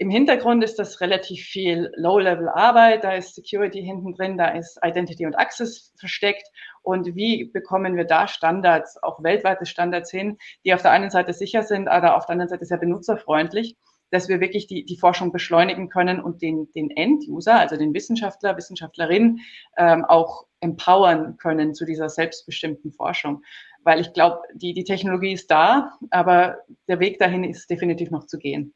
Im 0.00 0.10
Hintergrund 0.10 0.62
ist 0.62 0.78
das 0.78 1.00
relativ 1.00 1.44
viel 1.44 1.90
Low-Level-Arbeit, 1.96 3.02
da 3.02 3.14
ist 3.14 3.34
Security 3.34 3.82
hinten 3.82 4.14
drin, 4.14 4.38
da 4.38 4.46
ist 4.50 4.78
Identity 4.84 5.26
und 5.26 5.34
Access 5.34 5.92
versteckt. 5.98 6.48
Und 6.82 7.16
wie 7.16 7.46
bekommen 7.46 7.96
wir 7.96 8.04
da 8.04 8.28
Standards, 8.28 9.02
auch 9.02 9.20
weltweite 9.24 9.66
Standards 9.66 10.12
hin, 10.12 10.38
die 10.64 10.72
auf 10.72 10.82
der 10.82 10.92
einen 10.92 11.10
Seite 11.10 11.32
sicher 11.32 11.64
sind, 11.64 11.88
aber 11.88 12.16
auf 12.16 12.26
der 12.26 12.34
anderen 12.34 12.48
Seite 12.48 12.64
sehr 12.64 12.78
benutzerfreundlich, 12.78 13.76
dass 14.12 14.28
wir 14.28 14.40
wirklich 14.40 14.68
die, 14.68 14.84
die 14.84 14.96
Forschung 14.96 15.32
beschleunigen 15.32 15.88
können 15.88 16.20
und 16.20 16.42
den, 16.42 16.70
den 16.76 16.90
End-User, 16.90 17.58
also 17.58 17.76
den 17.76 17.92
Wissenschaftler, 17.92 18.56
Wissenschaftlerin, 18.56 19.40
ähm, 19.76 20.04
auch 20.04 20.46
empowern 20.60 21.38
können 21.38 21.74
zu 21.74 21.84
dieser 21.84 22.08
selbstbestimmten 22.08 22.92
Forschung. 22.92 23.42
Weil 23.82 24.00
ich 24.00 24.12
glaube, 24.12 24.42
die, 24.54 24.74
die 24.74 24.84
Technologie 24.84 25.32
ist 25.32 25.50
da, 25.50 25.98
aber 26.10 26.58
der 26.86 27.00
Weg 27.00 27.18
dahin 27.18 27.42
ist 27.42 27.68
definitiv 27.68 28.12
noch 28.12 28.26
zu 28.26 28.38
gehen. 28.38 28.74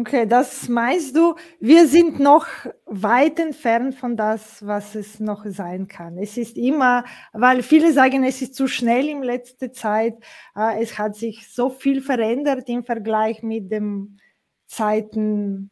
Okay, 0.00 0.26
das 0.28 0.68
meinst 0.68 1.16
du, 1.16 1.34
wir 1.58 1.88
sind 1.88 2.20
noch 2.20 2.46
weit 2.86 3.40
entfernt 3.40 3.96
von 3.96 4.16
das, 4.16 4.64
was 4.64 4.94
es 4.94 5.18
noch 5.18 5.44
sein 5.46 5.88
kann. 5.88 6.18
Es 6.18 6.36
ist 6.36 6.56
immer, 6.56 7.04
weil 7.32 7.64
viele 7.64 7.92
sagen, 7.92 8.22
es 8.22 8.40
ist 8.40 8.54
zu 8.54 8.68
schnell 8.68 9.08
in 9.08 9.24
letzter 9.24 9.72
Zeit. 9.72 10.14
Äh, 10.54 10.80
es 10.80 10.98
hat 10.98 11.16
sich 11.16 11.52
so 11.52 11.68
viel 11.68 12.00
verändert 12.00 12.68
im 12.68 12.84
Vergleich 12.84 13.42
mit 13.42 13.72
den 13.72 14.20
Zeiten 14.68 15.68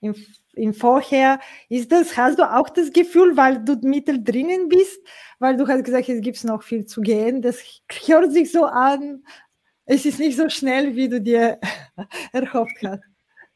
im, 0.00 0.14
im 0.52 0.74
Vorher. 0.74 1.40
Ist 1.70 1.92
das, 1.92 2.14
hast 2.18 2.40
du 2.40 2.42
auch 2.54 2.68
das 2.68 2.92
Gefühl, 2.92 3.38
weil 3.38 3.64
du 3.64 3.76
mittel 3.80 4.22
drinnen 4.22 4.68
bist, 4.68 5.00
weil 5.38 5.56
du 5.56 5.66
hast 5.66 5.84
gesagt, 5.84 6.10
es 6.10 6.20
gibt 6.20 6.44
noch 6.44 6.62
viel 6.62 6.84
zu 6.84 7.00
gehen. 7.00 7.40
Das 7.40 7.62
hört 8.04 8.32
sich 8.32 8.52
so 8.52 8.66
an. 8.66 9.24
Es 9.86 10.04
ist 10.04 10.18
nicht 10.18 10.36
so 10.36 10.50
schnell, 10.50 10.94
wie 10.94 11.08
du 11.08 11.22
dir 11.22 11.58
erhofft 12.32 12.76
hast. 12.84 13.11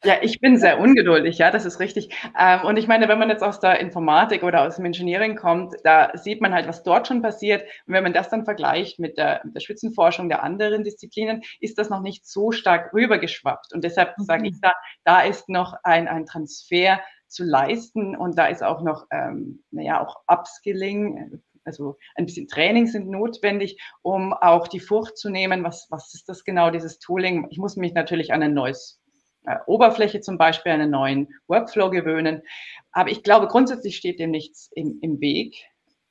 Ja, 0.07 0.19
ich 0.21 0.39
bin 0.39 0.55
sehr 0.57 0.79
ungeduldig, 0.79 1.37
ja, 1.37 1.51
das 1.51 1.65
ist 1.65 1.81
richtig. 1.81 2.15
Ähm, 2.39 2.61
und 2.63 2.77
ich 2.77 2.87
meine, 2.87 3.09
wenn 3.09 3.19
man 3.19 3.29
jetzt 3.29 3.43
aus 3.43 3.59
der 3.59 3.81
Informatik 3.81 4.41
oder 4.41 4.65
aus 4.65 4.77
dem 4.77 4.85
Engineering 4.85 5.35
kommt, 5.35 5.75
da 5.83 6.17
sieht 6.17 6.39
man 6.39 6.53
halt, 6.53 6.65
was 6.65 6.81
dort 6.81 7.09
schon 7.09 7.21
passiert. 7.21 7.63
Und 7.85 7.93
wenn 7.93 8.03
man 8.03 8.13
das 8.13 8.29
dann 8.29 8.45
vergleicht 8.45 8.99
mit 8.99 9.17
der, 9.17 9.41
mit 9.43 9.53
der 9.53 9.59
Spitzenforschung 9.59 10.29
der 10.29 10.43
anderen 10.43 10.85
Disziplinen, 10.85 11.41
ist 11.59 11.77
das 11.77 11.89
noch 11.89 11.99
nicht 11.99 12.25
so 12.25 12.53
stark 12.53 12.93
rübergeschwappt. 12.93 13.73
Und 13.73 13.83
deshalb 13.83 14.17
mhm. 14.17 14.23
sage 14.23 14.47
ich 14.47 14.61
da, 14.61 14.71
da 15.03 15.23
ist 15.23 15.49
noch 15.49 15.75
ein, 15.83 16.07
ein 16.07 16.25
Transfer 16.25 17.01
zu 17.27 17.43
leisten 17.43 18.15
und 18.15 18.37
da 18.37 18.45
ist 18.45 18.63
auch 18.63 18.81
noch, 18.83 19.07
ähm, 19.11 19.61
naja, 19.71 20.01
auch 20.01 20.21
Upskilling, 20.29 21.41
also 21.65 21.97
ein 22.15 22.27
bisschen 22.27 22.47
Training 22.47 22.87
sind 22.87 23.09
notwendig, 23.09 23.77
um 24.03 24.31
auch 24.31 24.69
die 24.69 24.79
Furcht 24.79 25.17
zu 25.17 25.29
nehmen, 25.29 25.65
was, 25.65 25.87
was 25.89 26.13
ist 26.13 26.29
das 26.29 26.45
genau, 26.45 26.69
dieses 26.69 26.99
Tooling. 26.99 27.47
Ich 27.49 27.57
muss 27.57 27.75
mich 27.75 27.93
natürlich 27.93 28.31
an 28.31 28.41
ein 28.41 28.53
neues 28.53 29.01
äh, 29.47 29.57
Oberfläche 29.65 30.19
zum 30.19 30.37
Beispiel, 30.37 30.73
einen 30.73 30.91
neuen 30.91 31.29
Workflow 31.47 31.89
gewöhnen. 31.89 32.43
Aber 32.91 33.09
ich 33.09 33.23
glaube, 33.23 33.47
grundsätzlich 33.47 33.95
steht 33.95 34.19
dem 34.19 34.31
nichts 34.31 34.69
im, 34.75 34.99
im 35.01 35.21
Weg, 35.21 35.55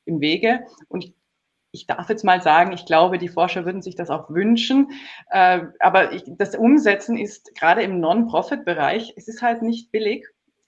im 0.06 0.20
Wege. 0.20 0.66
Und 0.88 1.04
ich, 1.04 1.14
ich 1.70 1.86
darf 1.86 2.08
jetzt 2.08 2.24
mal 2.24 2.40
sagen, 2.40 2.72
ich 2.72 2.86
glaube, 2.86 3.18
die 3.18 3.28
Forscher 3.28 3.66
würden 3.66 3.82
sich 3.82 3.94
das 3.94 4.08
auch 4.08 4.30
wünschen. 4.30 4.90
Äh, 5.30 5.62
aber 5.80 6.12
ich, 6.12 6.24
das 6.26 6.54
Umsetzen 6.56 7.18
ist 7.18 7.54
gerade 7.54 7.82
im 7.82 8.00
Non-Profit-Bereich, 8.00 9.12
es 9.16 9.28
ist 9.28 9.42
halt 9.42 9.62
nicht 9.62 9.92
billig. 9.92 10.26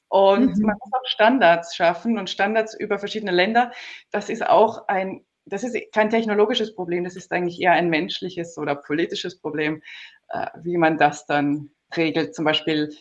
Und 0.09 0.59
mhm. 0.59 0.67
man 0.67 0.77
muss 0.79 0.93
auch 0.93 1.07
Standards 1.07 1.75
schaffen 1.75 2.19
und 2.19 2.31
Standards 2.31 2.75
über 2.79 2.99
verschiedene 2.99 3.33
Länder. 3.33 3.73
Das 4.11 4.29
ist 4.29 4.47
auch 4.47 4.89
ein, 4.89 5.25
das 5.47 5.65
ist 5.65 5.77
kein 5.93 6.11
technologisches 6.11 6.75
Problem, 6.75 7.05
das 7.05 7.17
ist 7.17 7.33
eigentlich 7.33 7.61
eher 7.61 7.73
ein 7.73 7.89
menschliches 7.89 8.59
oder 8.59 8.75
politisches 8.75 9.41
Problem, 9.41 9.83
äh, 10.29 10.49
wie 10.63 10.77
man 10.77 10.99
das 10.99 11.25
dann 11.27 11.71
regelt 11.97 12.35
zum 12.35 12.45
Beispiel 12.45 12.93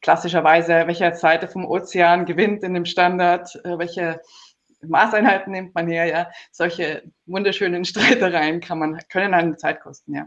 klassischerweise, 0.00 0.86
welche 0.86 1.14
Seite 1.14 1.48
vom 1.48 1.64
Ozean 1.64 2.26
gewinnt 2.26 2.62
in 2.62 2.74
dem 2.74 2.84
Standard, 2.84 3.54
äh, 3.64 3.78
welche 3.78 4.20
Maßeinheiten 4.82 5.52
nimmt 5.52 5.74
man 5.74 5.88
her, 5.88 6.06
ja. 6.06 6.30
Solche 6.52 7.02
wunderschönen 7.26 7.84
Streitereien 7.86 8.60
kann 8.60 8.78
man, 8.78 9.00
können 9.08 9.34
eine 9.34 9.56
Zeit 9.56 9.80
kosten, 9.80 10.14
ja. 10.14 10.26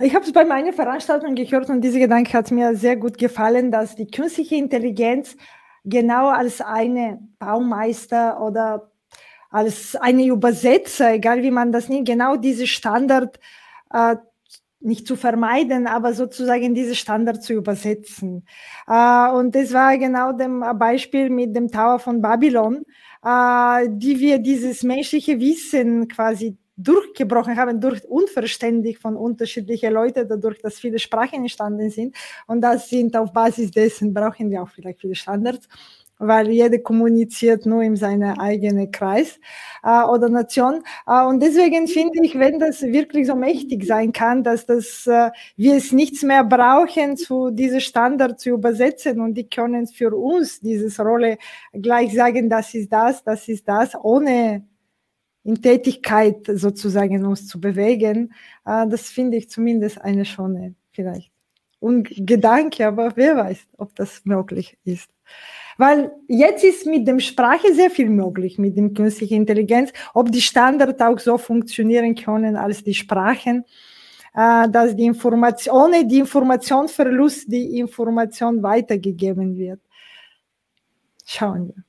Ich 0.00 0.14
habe 0.14 0.24
es 0.24 0.32
bei 0.32 0.44
meiner 0.44 0.72
Veranstaltung 0.72 1.36
gehört 1.36 1.70
und 1.70 1.80
dieser 1.80 2.00
Gedanke 2.00 2.32
hat 2.32 2.50
mir 2.50 2.74
sehr 2.74 2.96
gut 2.96 3.16
gefallen, 3.16 3.70
dass 3.70 3.94
die 3.94 4.08
künstliche 4.08 4.56
Intelligenz 4.56 5.36
genau 5.84 6.28
als 6.28 6.60
eine 6.60 7.20
Baumeister 7.38 8.40
oder 8.40 8.90
als 9.50 9.94
eine 9.94 10.24
Übersetzer, 10.26 11.12
egal 11.12 11.42
wie 11.42 11.52
man 11.52 11.70
das 11.70 11.88
nennt, 11.88 12.08
genau 12.08 12.34
diese 12.34 12.66
Standard 12.66 13.38
äh, 13.92 14.16
nicht 14.84 15.06
zu 15.06 15.16
vermeiden, 15.16 15.86
aber 15.86 16.12
sozusagen 16.12 16.74
diese 16.74 16.94
Standard 16.94 17.42
zu 17.42 17.54
übersetzen. 17.54 18.46
Äh, 18.86 19.30
und 19.30 19.54
das 19.54 19.72
war 19.72 19.96
genau 19.98 20.32
dem 20.32 20.64
Beispiel 20.78 21.30
mit 21.30 21.56
dem 21.56 21.70
Tower 21.70 21.98
von 21.98 22.20
Babylon, 22.20 22.84
äh, 23.24 23.88
die 23.90 24.18
wir 24.20 24.38
dieses 24.38 24.82
menschliche 24.82 25.40
Wissen 25.40 26.08
quasi 26.08 26.56
durchgebrochen 26.76 27.56
haben, 27.56 27.80
durch 27.80 28.04
unverständlich 28.04 28.98
von 28.98 29.16
unterschiedlichen 29.16 29.92
Leuten, 29.92 30.28
dadurch, 30.28 30.60
dass 30.60 30.80
viele 30.80 30.98
Sprachen 30.98 31.40
entstanden 31.40 31.88
sind. 31.90 32.16
Und 32.46 32.60
das 32.60 32.88
sind 32.88 33.16
auf 33.16 33.32
Basis 33.32 33.70
dessen 33.70 34.12
brauchen 34.12 34.50
wir 34.50 34.62
auch 34.62 34.68
vielleicht 34.68 35.00
viele 35.00 35.14
Standards 35.14 35.68
weil 36.26 36.50
jeder 36.50 36.78
kommuniziert 36.78 37.66
nur 37.66 37.82
in 37.82 37.96
seinem 37.96 38.38
eigenen 38.38 38.90
Kreis 38.90 39.38
äh, 39.82 40.02
oder 40.02 40.28
Nation. 40.28 40.82
Äh, 41.06 41.24
und 41.24 41.42
deswegen 41.42 41.86
finde 41.86 42.20
ich, 42.22 42.38
wenn 42.38 42.58
das 42.58 42.82
wirklich 42.82 43.26
so 43.26 43.34
mächtig 43.34 43.84
sein 43.84 44.12
kann, 44.12 44.42
dass 44.42 44.66
das, 44.66 45.06
äh, 45.06 45.30
wir 45.56 45.76
es 45.76 45.92
nichts 45.92 46.22
mehr 46.22 46.44
brauchen, 46.44 47.16
zu 47.16 47.50
diese 47.50 47.80
Standard 47.80 48.40
zu 48.40 48.50
übersetzen 48.50 49.20
und 49.20 49.34
die 49.34 49.48
können 49.48 49.86
für 49.86 50.14
uns 50.14 50.60
diese 50.60 51.02
Rolle 51.02 51.38
gleich 51.72 52.14
sagen, 52.14 52.48
das 52.48 52.74
ist 52.74 52.92
das, 52.92 53.22
das 53.24 53.48
ist 53.48 53.68
das, 53.68 53.94
ohne 54.02 54.64
in 55.44 55.60
Tätigkeit 55.60 56.46
sozusagen 56.46 57.24
uns 57.24 57.46
zu 57.46 57.60
bewegen. 57.60 58.32
Äh, 58.64 58.88
das 58.88 59.08
finde 59.10 59.36
ich 59.36 59.50
zumindest 59.50 60.00
eine 60.00 60.24
schöne, 60.24 60.74
vielleicht. 60.90 61.30
Und 61.78 62.08
Gedanke, 62.16 62.86
aber 62.86 63.12
wer 63.14 63.36
weiß, 63.36 63.58
ob 63.76 63.94
das 63.94 64.22
möglich 64.24 64.78
ist. 64.84 65.10
Weil 65.76 66.12
jetzt 66.28 66.64
ist 66.64 66.86
mit 66.86 67.06
dem 67.06 67.20
Sprache 67.20 67.74
sehr 67.74 67.90
viel 67.90 68.08
möglich, 68.08 68.58
mit 68.58 68.76
dem 68.76 68.94
künstlichen 68.94 69.34
Intelligenz, 69.34 69.92
ob 70.12 70.30
die 70.30 70.40
Standards 70.40 71.00
auch 71.00 71.18
so 71.18 71.38
funktionieren 71.38 72.14
können 72.14 72.56
als 72.56 72.84
die 72.84 72.94
Sprachen, 72.94 73.64
äh, 74.34 74.68
dass 74.68 74.94
die 74.94 75.06
Information, 75.06 75.74
ohne 75.74 76.06
die 76.06 76.18
Informationsverlust 76.18 77.50
die 77.50 77.78
Information 77.78 78.62
weitergegeben 78.62 79.56
wird. 79.56 79.80
Schauen 81.26 81.68
wir. 81.68 81.84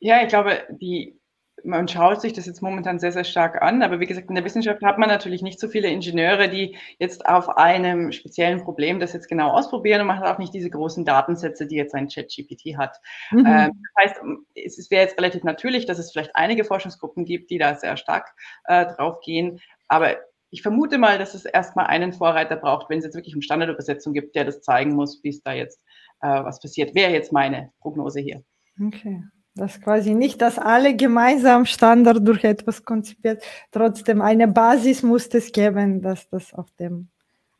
Ja, 0.00 0.22
ich 0.22 0.28
glaube, 0.28 0.62
die 0.70 1.16
man 1.64 1.88
schaut 1.88 2.20
sich 2.20 2.32
das 2.32 2.46
jetzt 2.46 2.62
momentan 2.62 2.98
sehr, 2.98 3.12
sehr 3.12 3.24
stark 3.24 3.62
an. 3.62 3.82
Aber 3.82 3.98
wie 4.00 4.06
gesagt, 4.06 4.28
in 4.28 4.34
der 4.34 4.44
Wissenschaft 4.44 4.82
hat 4.82 4.98
man 4.98 5.08
natürlich 5.08 5.42
nicht 5.42 5.58
so 5.58 5.68
viele 5.68 5.88
Ingenieure, 5.88 6.48
die 6.48 6.76
jetzt 6.98 7.26
auf 7.26 7.56
einem 7.56 8.12
speziellen 8.12 8.62
Problem 8.62 9.00
das 9.00 9.12
jetzt 9.12 9.28
genau 9.28 9.50
ausprobieren. 9.50 10.02
Und 10.02 10.08
man 10.08 10.18
hat 10.18 10.26
auch 10.26 10.38
nicht 10.38 10.54
diese 10.54 10.70
großen 10.70 11.04
Datensätze, 11.04 11.66
die 11.66 11.76
jetzt 11.76 11.94
ein 11.94 12.08
ChatGPT 12.08 12.76
hat. 12.76 13.00
Mhm. 13.30 13.46
Ähm, 13.46 13.82
das 13.96 14.04
heißt, 14.04 14.22
es 14.54 14.90
wäre 14.90 15.02
jetzt 15.02 15.18
relativ 15.18 15.42
natürlich, 15.42 15.86
dass 15.86 15.98
es 15.98 16.12
vielleicht 16.12 16.36
einige 16.36 16.64
Forschungsgruppen 16.64 17.24
gibt, 17.24 17.50
die 17.50 17.58
da 17.58 17.74
sehr 17.74 17.96
stark 17.96 18.34
äh, 18.64 18.86
drauf 18.86 19.20
gehen. 19.20 19.60
Aber 19.88 20.16
ich 20.50 20.62
vermute 20.62 20.98
mal, 20.98 21.18
dass 21.18 21.34
es 21.34 21.44
erstmal 21.44 21.86
einen 21.86 22.12
Vorreiter 22.12 22.56
braucht, 22.56 22.88
wenn 22.88 22.98
es 22.98 23.04
jetzt 23.04 23.16
wirklich 23.16 23.34
eine 23.34 23.42
Standardübersetzung 23.42 24.12
gibt, 24.12 24.36
der 24.36 24.44
das 24.44 24.62
zeigen 24.62 24.94
muss, 24.94 25.22
wie 25.24 25.30
es 25.30 25.42
da 25.42 25.52
jetzt 25.52 25.80
äh, 26.20 26.28
was 26.28 26.60
passiert. 26.60 26.94
Wäre 26.94 27.12
jetzt 27.12 27.32
meine 27.32 27.72
Prognose 27.80 28.20
hier. 28.20 28.44
Okay. 28.80 29.22
Das 29.56 29.80
quasi 29.80 30.14
nicht, 30.14 30.42
dass 30.42 30.58
alle 30.58 30.96
gemeinsam 30.96 31.64
Standard 31.64 32.26
durch 32.26 32.42
etwas 32.42 32.84
konzipiert. 32.84 33.42
Trotzdem 33.70 34.20
eine 34.20 34.48
Basis 34.48 35.02
muss 35.04 35.28
es 35.28 35.52
geben, 35.52 36.02
dass 36.02 36.28
das 36.28 36.52
auf 36.52 36.70
dem 36.72 37.08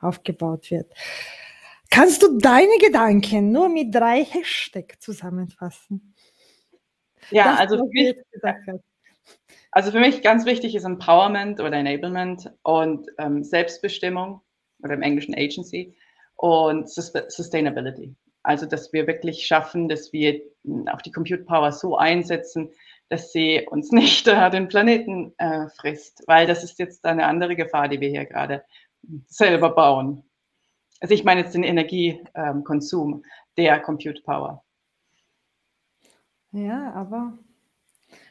aufgebaut 0.00 0.70
wird. 0.70 0.92
Kannst 1.90 2.22
du 2.22 2.38
deine 2.38 2.76
Gedanken 2.80 3.52
nur 3.52 3.68
mit 3.68 3.94
drei 3.94 4.24
Hashtags 4.24 4.98
zusammenfassen? 4.98 6.14
Ja, 7.30 7.52
das 7.52 7.60
also 7.60 7.76
für, 7.78 7.90
mich, 7.92 8.16
also 9.70 9.90
für 9.92 10.00
mich 10.00 10.20
ganz 10.22 10.44
wichtig 10.44 10.74
ist 10.74 10.84
Empowerment 10.84 11.60
oder 11.60 11.76
Enablement 11.76 12.52
und 12.62 13.06
ähm, 13.18 13.44
Selbstbestimmung 13.44 14.40
oder 14.82 14.94
im 14.94 15.02
Englischen 15.02 15.34
Agency 15.34 15.94
und 16.36 16.90
Sustainability. 16.90 18.14
Also, 18.44 18.66
dass 18.66 18.92
wir 18.92 19.06
wirklich 19.06 19.46
schaffen, 19.46 19.88
dass 19.88 20.12
wir 20.12 20.40
auch 20.92 21.02
die 21.02 21.10
Compute 21.10 21.44
Power 21.44 21.72
so 21.72 21.96
einsetzen, 21.96 22.70
dass 23.08 23.32
sie 23.32 23.66
uns 23.68 23.90
nicht 23.92 24.28
äh, 24.28 24.50
den 24.50 24.68
Planeten 24.68 25.34
äh, 25.38 25.68
frisst, 25.68 26.22
weil 26.26 26.46
das 26.46 26.62
ist 26.62 26.78
jetzt 26.78 27.04
eine 27.04 27.26
andere 27.26 27.56
Gefahr, 27.56 27.88
die 27.88 28.00
wir 28.00 28.10
hier 28.10 28.26
gerade 28.26 28.64
selber 29.26 29.70
bauen. 29.70 30.22
Also 31.00 31.14
ich 31.14 31.24
meine 31.24 31.42
jetzt 31.42 31.54
den 31.54 31.64
Energiekonsum 31.64 33.14
ähm, 33.14 33.24
der 33.56 33.80
Compute 33.80 34.22
Power. 34.22 34.64
Ja, 36.52 36.92
aber 36.92 37.36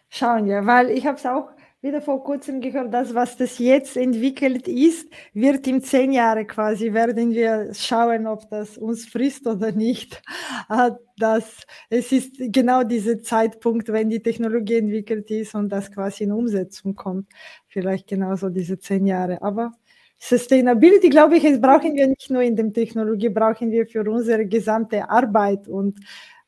schauen 0.10 0.46
wir, 0.46 0.66
weil 0.66 0.90
ich 0.90 1.06
habe 1.06 1.18
es 1.18 1.26
auch 1.26 1.50
wieder 1.84 2.02
vor 2.02 2.24
kurzem 2.24 2.62
gehört, 2.62 2.94
das, 2.94 3.14
was 3.14 3.36
das 3.36 3.60
jetzt 3.60 3.98
entwickelt 3.98 4.70
ist, 4.70 5.10
wird 5.34 5.68
in 5.68 5.82
zehn 5.82 6.14
Jahren 6.14 6.48
quasi, 6.48 6.94
werden 6.94 7.32
wir 7.32 7.74
schauen, 7.74 8.26
ob 8.26 8.50
das 8.50 8.78
uns 8.78 9.06
frisst 9.06 9.46
oder 9.46 9.74
nicht. 9.74 10.22
Ah, 10.70 10.92
das, 11.18 11.66
es 11.90 12.14
ist 12.14 12.36
genau 12.38 12.84
dieser 12.84 13.22
Zeitpunkt, 13.22 13.90
wenn 13.90 14.10
die 14.10 14.22
Technologie 14.22 14.78
entwickelt 14.78 15.30
ist 15.30 15.56
und 15.56 15.70
das 15.70 15.92
quasi 15.92 16.24
in 16.24 16.32
Umsetzung 16.32 16.96
kommt. 16.96 17.28
Vielleicht 17.68 18.08
genauso 18.08 18.50
diese 18.50 18.80
zehn 18.80 19.06
Jahre. 19.06 19.42
Aber 19.42 19.74
Sustainability, 20.18 21.10
glaube 21.10 21.36
ich, 21.36 21.44
brauchen 21.62 21.96
wir 21.96 22.08
nicht 22.08 22.30
nur 22.30 22.44
in 22.44 22.56
der 22.56 22.72
Technologie, 22.72 23.28
brauchen 23.28 23.72
wir 23.72 23.86
für 23.88 24.10
unsere 24.10 24.46
gesamte 24.46 25.10
Arbeit 25.10 25.68
und 25.68 26.00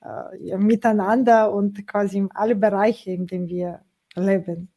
äh, 0.01 0.58
miteinander 0.58 1.51
und 1.51 1.86
quasi 1.86 2.20
in 2.20 2.30
alle 2.34 2.56
Bereiche, 2.56 3.12
in 3.12 3.27
denen 3.27 3.50
wir 3.50 3.82
leben. 4.15 4.70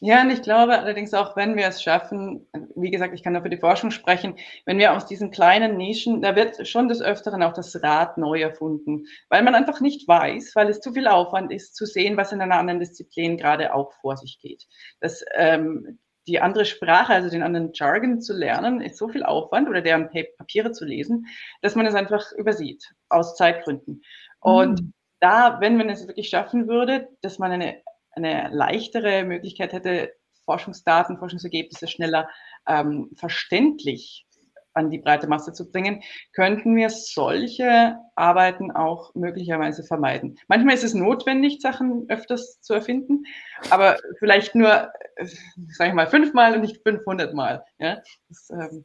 Ja, 0.00 0.22
und 0.22 0.30
ich 0.30 0.42
glaube 0.42 0.78
allerdings 0.78 1.12
auch, 1.12 1.34
wenn 1.34 1.56
wir 1.56 1.66
es 1.66 1.82
schaffen, 1.82 2.46
wie 2.76 2.90
gesagt, 2.90 3.14
ich 3.14 3.24
kann 3.24 3.32
nur 3.32 3.42
für 3.42 3.50
die 3.50 3.56
Forschung 3.58 3.90
sprechen, 3.90 4.36
wenn 4.64 4.78
wir 4.78 4.92
aus 4.92 5.06
diesen 5.06 5.32
kleinen 5.32 5.76
Nischen, 5.76 6.22
da 6.22 6.36
wird 6.36 6.68
schon 6.68 6.88
des 6.88 7.02
Öfteren 7.02 7.42
auch 7.42 7.52
das 7.52 7.82
Rad 7.82 8.16
neu 8.16 8.40
erfunden, 8.40 9.06
weil 9.28 9.42
man 9.42 9.56
einfach 9.56 9.80
nicht 9.80 10.06
weiß, 10.06 10.54
weil 10.54 10.68
es 10.68 10.80
zu 10.80 10.92
viel 10.92 11.08
Aufwand 11.08 11.52
ist, 11.52 11.74
zu 11.74 11.84
sehen, 11.84 12.16
was 12.16 12.30
in 12.30 12.40
einer 12.40 12.58
anderen 12.58 12.78
Disziplin 12.78 13.36
gerade 13.36 13.74
auch 13.74 13.92
vor 14.00 14.16
sich 14.16 14.38
geht. 14.40 14.66
Das, 15.00 15.24
ähm, 15.34 15.98
die 16.28 16.40
andere 16.40 16.64
Sprache, 16.64 17.14
also 17.14 17.28
den 17.28 17.42
anderen 17.42 17.72
Jargon 17.74 18.20
zu 18.20 18.34
lernen, 18.34 18.80
ist 18.80 18.98
so 18.98 19.08
viel 19.08 19.24
Aufwand 19.24 19.68
oder 19.68 19.80
deren 19.80 20.10
Papiere 20.36 20.70
zu 20.70 20.84
lesen, 20.84 21.26
dass 21.62 21.74
man 21.74 21.86
es 21.86 21.94
einfach 21.94 22.30
übersieht, 22.32 22.94
aus 23.08 23.34
Zeitgründen. 23.34 24.02
Und 24.38 24.80
mhm. 24.80 24.92
da, 25.18 25.58
wenn 25.60 25.76
man 25.76 25.88
es 25.88 26.06
wirklich 26.06 26.28
schaffen 26.28 26.68
würde, 26.68 27.08
dass 27.22 27.40
man 27.40 27.50
eine 27.50 27.82
eine 28.18 28.50
leichtere 28.52 29.24
Möglichkeit 29.24 29.72
hätte, 29.72 30.12
Forschungsdaten, 30.44 31.18
Forschungsergebnisse 31.18 31.88
schneller 31.88 32.28
ähm, 32.66 33.10
verständlich 33.14 34.26
an 34.74 34.90
die 34.90 34.98
breite 34.98 35.26
Masse 35.26 35.52
zu 35.52 35.70
bringen, 35.70 36.02
könnten 36.32 36.76
wir 36.76 36.88
solche 36.88 37.96
Arbeiten 38.14 38.70
auch 38.70 39.14
möglicherweise 39.14 39.82
vermeiden. 39.82 40.38
Manchmal 40.46 40.74
ist 40.74 40.84
es 40.84 40.94
notwendig, 40.94 41.60
Sachen 41.60 42.06
öfters 42.08 42.60
zu 42.60 42.74
erfinden, 42.74 43.24
aber 43.70 43.98
vielleicht 44.18 44.54
nur, 44.54 44.90
äh, 45.16 45.26
sage 45.72 45.90
ich 45.90 45.94
mal, 45.94 46.06
fünfmal 46.06 46.54
und 46.54 46.60
nicht 46.62 46.80
500 46.82 47.34
Mal. 47.34 47.64
Ja? 47.78 48.00
Das, 48.28 48.50
ähm, 48.50 48.84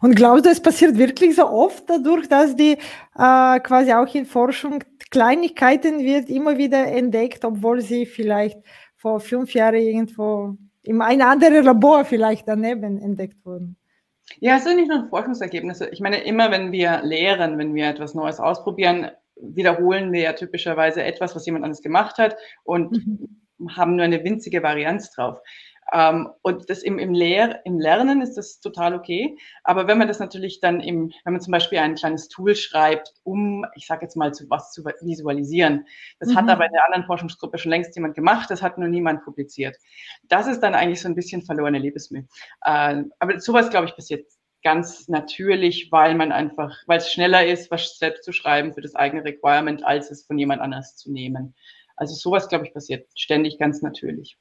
und 0.00 0.16
glaubst 0.16 0.46
du, 0.46 0.50
es 0.50 0.60
passiert 0.60 0.98
wirklich 0.98 1.36
so 1.36 1.48
oft 1.48 1.88
dadurch, 1.88 2.28
dass 2.28 2.56
die 2.56 2.72
äh, 2.72 3.60
quasi 3.60 3.92
auch 3.92 4.12
in 4.14 4.26
Forschung 4.26 4.82
Kleinigkeiten 5.10 6.00
wird 6.00 6.28
immer 6.28 6.58
wieder 6.58 6.86
entdeckt, 6.86 7.44
obwohl 7.44 7.80
sie 7.80 8.04
vielleicht 8.06 8.58
vor 8.96 9.20
fünf 9.20 9.54
Jahren 9.54 9.76
irgendwo 9.76 10.56
in 10.82 11.00
einem 11.00 11.28
anderen 11.28 11.64
Labor 11.64 12.04
vielleicht 12.04 12.48
daneben 12.48 12.98
entdeckt 12.98 13.44
wurden? 13.44 13.76
Ja, 14.40 14.56
es 14.56 14.64
sind 14.64 14.76
nicht 14.76 14.88
nur 14.88 15.08
Forschungsergebnisse. 15.08 15.88
Ich 15.90 16.00
meine, 16.00 16.18
immer 16.24 16.50
wenn 16.50 16.72
wir 16.72 17.00
lehren, 17.02 17.58
wenn 17.58 17.74
wir 17.74 17.88
etwas 17.88 18.14
Neues 18.14 18.40
ausprobieren, 18.40 19.10
wiederholen 19.40 20.12
wir 20.12 20.20
ja 20.20 20.32
typischerweise 20.32 21.02
etwas, 21.02 21.34
was 21.34 21.46
jemand 21.46 21.64
anderes 21.64 21.82
gemacht 21.82 22.18
hat 22.18 22.36
und 22.64 22.92
mhm. 22.92 23.28
haben 23.76 23.96
nur 23.96 24.04
eine 24.04 24.22
winzige 24.24 24.62
Varianz 24.62 25.10
drauf. 25.12 25.40
Ähm, 25.92 26.28
und 26.42 26.68
das 26.68 26.82
im, 26.82 26.98
im, 26.98 27.14
Lehr 27.14 27.64
im 27.64 27.78
Lernen 27.78 28.20
ist 28.20 28.34
das 28.34 28.60
total 28.60 28.94
okay. 28.94 29.36
Aber 29.64 29.86
wenn 29.86 29.98
man 29.98 30.08
das 30.08 30.18
natürlich 30.18 30.60
dann 30.60 30.80
im, 30.80 31.12
wenn 31.24 31.32
man 31.32 31.40
zum 31.40 31.52
Beispiel 31.52 31.78
ein 31.78 31.94
kleines 31.94 32.28
Tool 32.28 32.54
schreibt, 32.56 33.14
um, 33.24 33.64
ich 33.74 33.86
sage 33.86 34.02
jetzt 34.02 34.16
mal, 34.16 34.32
zu, 34.34 34.48
was 34.50 34.72
zu 34.72 34.84
visualisieren, 34.84 35.86
das 36.20 36.30
mhm. 36.30 36.36
hat 36.36 36.48
aber 36.48 36.66
in 36.66 36.72
der 36.72 36.84
anderen 36.84 37.04
Forschungsgruppe 37.04 37.58
schon 37.58 37.70
längst 37.70 37.94
jemand 37.96 38.14
gemacht, 38.14 38.50
das 38.50 38.62
hat 38.62 38.78
nur 38.78 38.88
niemand 38.88 39.24
publiziert. 39.24 39.76
Das 40.28 40.46
ist 40.46 40.60
dann 40.60 40.74
eigentlich 40.74 41.00
so 41.00 41.08
ein 41.08 41.14
bisschen 41.14 41.42
verlorene 41.42 41.78
Lebensmühe. 41.78 42.26
Äh, 42.62 43.04
aber 43.18 43.40
sowas, 43.40 43.70
glaube 43.70 43.86
ich, 43.86 43.94
passiert 43.94 44.26
ganz 44.62 45.08
natürlich, 45.08 45.90
weil 45.92 46.14
man 46.14 46.32
einfach, 46.32 46.76
weil 46.86 46.98
es 46.98 47.12
schneller 47.12 47.46
ist, 47.46 47.70
was 47.70 47.96
selbst 47.98 48.24
zu 48.24 48.32
schreiben 48.32 48.74
für 48.74 48.80
das 48.80 48.94
eigene 48.94 49.24
Requirement, 49.24 49.84
als 49.84 50.10
es 50.10 50.26
von 50.26 50.36
jemand 50.36 50.60
anders 50.60 50.96
zu 50.96 51.12
nehmen. 51.12 51.54
Also 51.96 52.14
sowas, 52.14 52.48
glaube 52.48 52.66
ich, 52.66 52.74
passiert 52.74 53.08
ständig 53.14 53.58
ganz 53.58 53.82
natürlich. 53.82 54.36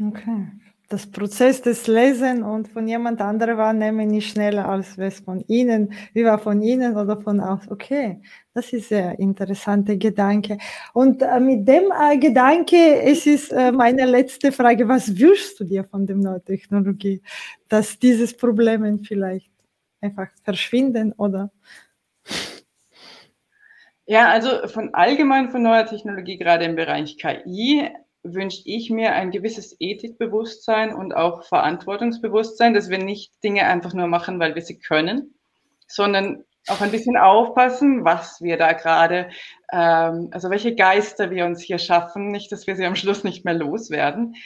Okay. 0.00 0.46
Das 0.90 1.06
Prozess 1.06 1.60
des 1.60 1.86
Lesen 1.86 2.42
und 2.42 2.68
von 2.68 2.88
jemand 2.88 3.20
anderem 3.20 3.58
wahrnehmen 3.58 4.08
nicht 4.08 4.30
schneller 4.30 4.66
als 4.66 4.96
es 4.96 5.20
von 5.20 5.44
Ihnen, 5.46 5.92
wie 6.14 6.24
war 6.24 6.38
von 6.38 6.62
Ihnen 6.62 6.96
oder 6.96 7.20
von 7.20 7.40
aus. 7.40 7.68
Okay, 7.68 8.22
das 8.54 8.72
ist 8.72 8.88
sehr 8.88 9.18
interessanter 9.18 9.96
Gedanke. 9.96 10.56
Und 10.94 11.20
äh, 11.20 11.40
mit 11.40 11.68
dem 11.68 11.92
äh, 11.92 12.16
Gedanke, 12.16 13.02
es 13.02 13.26
ist 13.26 13.52
äh, 13.52 13.70
meine 13.70 14.06
letzte 14.06 14.50
Frage, 14.50 14.88
was 14.88 15.18
wünschst 15.18 15.60
du 15.60 15.64
dir 15.64 15.84
von 15.84 16.06
der 16.06 16.16
Neutechnologie, 16.16 17.20
dass 17.68 17.98
dieses 17.98 18.34
Problem 18.34 19.04
vielleicht 19.04 19.50
einfach 20.00 20.28
verschwinden 20.42 21.12
oder? 21.12 21.50
Ja, 24.06 24.28
also 24.28 24.66
von 24.68 24.94
allgemein 24.94 25.50
von 25.50 25.62
neuer 25.62 25.84
Technologie, 25.84 26.38
gerade 26.38 26.64
im 26.64 26.76
Bereich 26.76 27.18
KI, 27.18 27.90
wünsche 28.34 28.62
ich 28.64 28.90
mir 28.90 29.12
ein 29.12 29.30
gewisses 29.30 29.76
Ethikbewusstsein 29.78 30.94
und 30.94 31.14
auch 31.14 31.44
Verantwortungsbewusstsein, 31.44 32.74
dass 32.74 32.90
wir 32.90 32.98
nicht 32.98 33.32
Dinge 33.42 33.66
einfach 33.66 33.94
nur 33.94 34.06
machen, 34.06 34.38
weil 34.40 34.54
wir 34.54 34.62
sie 34.62 34.78
können, 34.78 35.34
sondern 35.86 36.44
auch 36.68 36.80
ein 36.80 36.90
bisschen 36.90 37.16
aufpassen, 37.16 38.04
was 38.04 38.42
wir 38.42 38.56
da 38.56 38.72
gerade, 38.72 39.30
ähm, 39.72 40.28
also 40.32 40.50
welche 40.50 40.74
Geister 40.74 41.30
wir 41.30 41.46
uns 41.46 41.62
hier 41.62 41.78
schaffen, 41.78 42.28
nicht, 42.28 42.52
dass 42.52 42.66
wir 42.66 42.76
sie 42.76 42.86
am 42.86 42.96
Schluss 42.96 43.24
nicht 43.24 43.44
mehr 43.44 43.54
loswerden. 43.54 44.36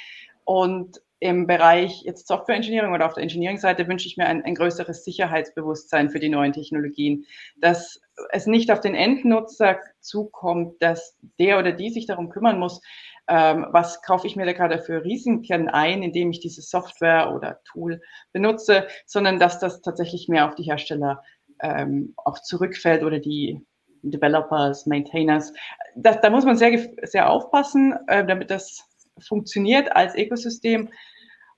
Und 0.44 1.00
im 1.22 1.46
Bereich 1.46 2.02
jetzt 2.02 2.26
Software 2.26 2.56
Engineering 2.56 2.92
oder 2.92 3.06
auf 3.06 3.14
der 3.14 3.22
Engineering-Seite 3.22 3.86
wünsche 3.86 4.08
ich 4.08 4.16
mir 4.16 4.26
ein, 4.26 4.44
ein 4.44 4.56
größeres 4.56 5.04
Sicherheitsbewusstsein 5.04 6.10
für 6.10 6.18
die 6.18 6.28
neuen 6.28 6.52
Technologien, 6.52 7.26
dass 7.56 8.00
es 8.30 8.46
nicht 8.46 8.72
auf 8.72 8.80
den 8.80 8.96
Endnutzer 8.96 9.78
zukommt, 10.00 10.82
dass 10.82 11.16
der 11.38 11.60
oder 11.60 11.70
die 11.70 11.90
sich 11.90 12.06
darum 12.06 12.28
kümmern 12.28 12.58
muss, 12.58 12.80
ähm, 13.28 13.66
was 13.70 14.02
kaufe 14.02 14.26
ich 14.26 14.36
mir 14.36 14.46
da 14.46 14.52
gerade 14.52 14.80
für 14.80 15.04
Risiken 15.04 15.68
ein, 15.68 16.02
indem 16.02 16.30
ich 16.30 16.40
diese 16.40 16.62
Software 16.62 17.32
oder 17.34 17.60
Tool 17.64 18.00
benutze, 18.32 18.88
sondern 19.06 19.38
dass 19.38 19.58
das 19.58 19.80
tatsächlich 19.80 20.28
mehr 20.28 20.46
auf 20.48 20.54
die 20.54 20.64
Hersteller 20.64 21.22
ähm, 21.60 22.14
auch 22.16 22.40
zurückfällt 22.40 23.02
oder 23.02 23.20
die 23.20 23.64
Developers, 24.02 24.86
Maintainers. 24.86 25.52
Das, 25.94 26.20
da 26.20 26.30
muss 26.30 26.44
man 26.44 26.56
sehr, 26.56 26.88
sehr 27.02 27.30
aufpassen, 27.30 27.94
äh, 28.08 28.26
damit 28.26 28.50
das 28.50 28.84
funktioniert 29.20 29.94
als 29.94 30.16
Ökosystem. 30.16 30.90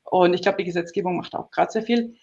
Und 0.04 0.34
ich 0.34 0.42
glaube, 0.42 0.58
die 0.58 0.64
Gesetzgebung 0.64 1.16
macht 1.16 1.34
auch 1.34 1.50
gerade 1.50 1.72
sehr 1.72 1.82
viel. 1.82 2.16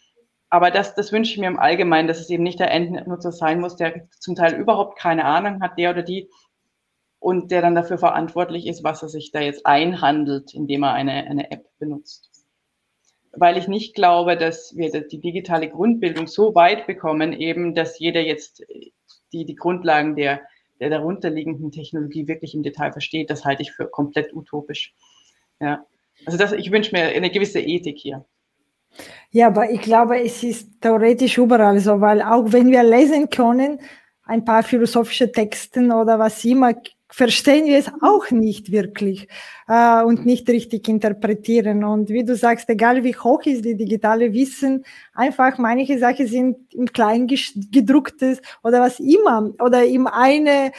Aber 0.49 0.69
das, 0.69 0.93
das 0.95 1.11
wünsche 1.11 1.31
ich 1.31 1.39
mir 1.39 1.47
im 1.47 1.59
Allgemeinen, 1.59 2.07
dass 2.07 2.19
es 2.19 2.29
eben 2.29 2.43
nicht 2.43 2.59
der 2.59 2.71
Endnutzer 2.71 3.31
sein 3.31 3.59
muss, 3.59 3.77
der 3.77 4.07
zum 4.19 4.35
Teil 4.35 4.55
überhaupt 4.55 4.99
keine 4.99 5.25
Ahnung 5.25 5.61
hat, 5.61 5.77
der 5.79 5.91
oder 5.91 6.03
die 6.03 6.29
und 7.21 7.51
der 7.51 7.61
dann 7.61 7.75
dafür 7.75 7.99
verantwortlich 7.99 8.65
ist, 8.65 8.83
was 8.83 9.03
er 9.03 9.09
sich 9.09 9.31
da 9.31 9.39
jetzt 9.39 9.67
einhandelt, 9.67 10.55
indem 10.55 10.81
er 10.81 10.93
eine, 10.93 11.11
eine 11.11 11.51
App 11.51 11.65
benutzt. 11.77 12.31
Weil 13.31 13.57
ich 13.57 13.67
nicht 13.67 13.93
glaube, 13.93 14.35
dass 14.35 14.75
wir 14.75 14.89
die 14.89 15.21
digitale 15.21 15.69
Grundbildung 15.69 16.25
so 16.25 16.55
weit 16.55 16.87
bekommen, 16.87 17.31
eben, 17.31 17.75
dass 17.75 17.99
jeder 17.99 18.21
jetzt 18.21 18.65
die, 19.31 19.45
die 19.45 19.55
Grundlagen 19.55 20.15
der, 20.15 20.41
der 20.79 20.89
darunterliegenden 20.89 21.71
Technologie 21.71 22.27
wirklich 22.27 22.55
im 22.55 22.63
Detail 22.63 22.91
versteht. 22.91 23.29
Das 23.29 23.45
halte 23.45 23.61
ich 23.61 23.71
für 23.71 23.85
komplett 23.85 24.33
utopisch. 24.33 24.95
Ja. 25.59 25.85
Also 26.25 26.39
das, 26.39 26.53
ich 26.53 26.71
wünsche 26.71 26.95
mir 26.95 27.03
eine 27.03 27.29
gewisse 27.29 27.59
Ethik 27.59 27.99
hier. 27.99 28.25
Ja, 29.29 29.47
aber 29.47 29.69
ich 29.69 29.81
glaube, 29.81 30.19
es 30.19 30.41
ist 30.41 30.81
theoretisch 30.81 31.37
überall 31.37 31.79
so, 31.79 32.01
weil 32.01 32.23
auch 32.23 32.51
wenn 32.51 32.71
wir 32.71 32.81
lesen 32.81 33.29
können, 33.29 33.79
ein 34.23 34.43
paar 34.43 34.63
philosophische 34.63 35.31
Texte 35.31 35.81
oder 35.81 36.17
was 36.17 36.43
immer, 36.45 36.73
verstehen 37.11 37.65
wir 37.65 37.77
es 37.77 37.91
auch 38.01 38.31
nicht 38.31 38.71
wirklich 38.71 39.27
äh, 39.67 40.01
und 40.03 40.25
nicht 40.25 40.49
richtig 40.49 40.87
interpretieren. 40.87 41.83
Und 41.83 42.09
wie 42.09 42.23
du 42.23 42.35
sagst, 42.35 42.69
egal 42.69 43.03
wie 43.03 43.15
hoch 43.15 43.45
ist 43.45 43.65
die 43.65 43.75
digitale 43.75 44.33
Wissen, 44.33 44.83
einfach 45.13 45.57
manche 45.57 45.99
Sachen 45.99 46.27
sind 46.27 46.73
im 46.73 46.87
Klein 46.87 47.27
gedrucktes 47.27 48.41
oder 48.63 48.79
was 48.79 48.99
immer 48.99 49.51
oder 49.59 49.85
im 49.85 50.07
eine 50.07 50.71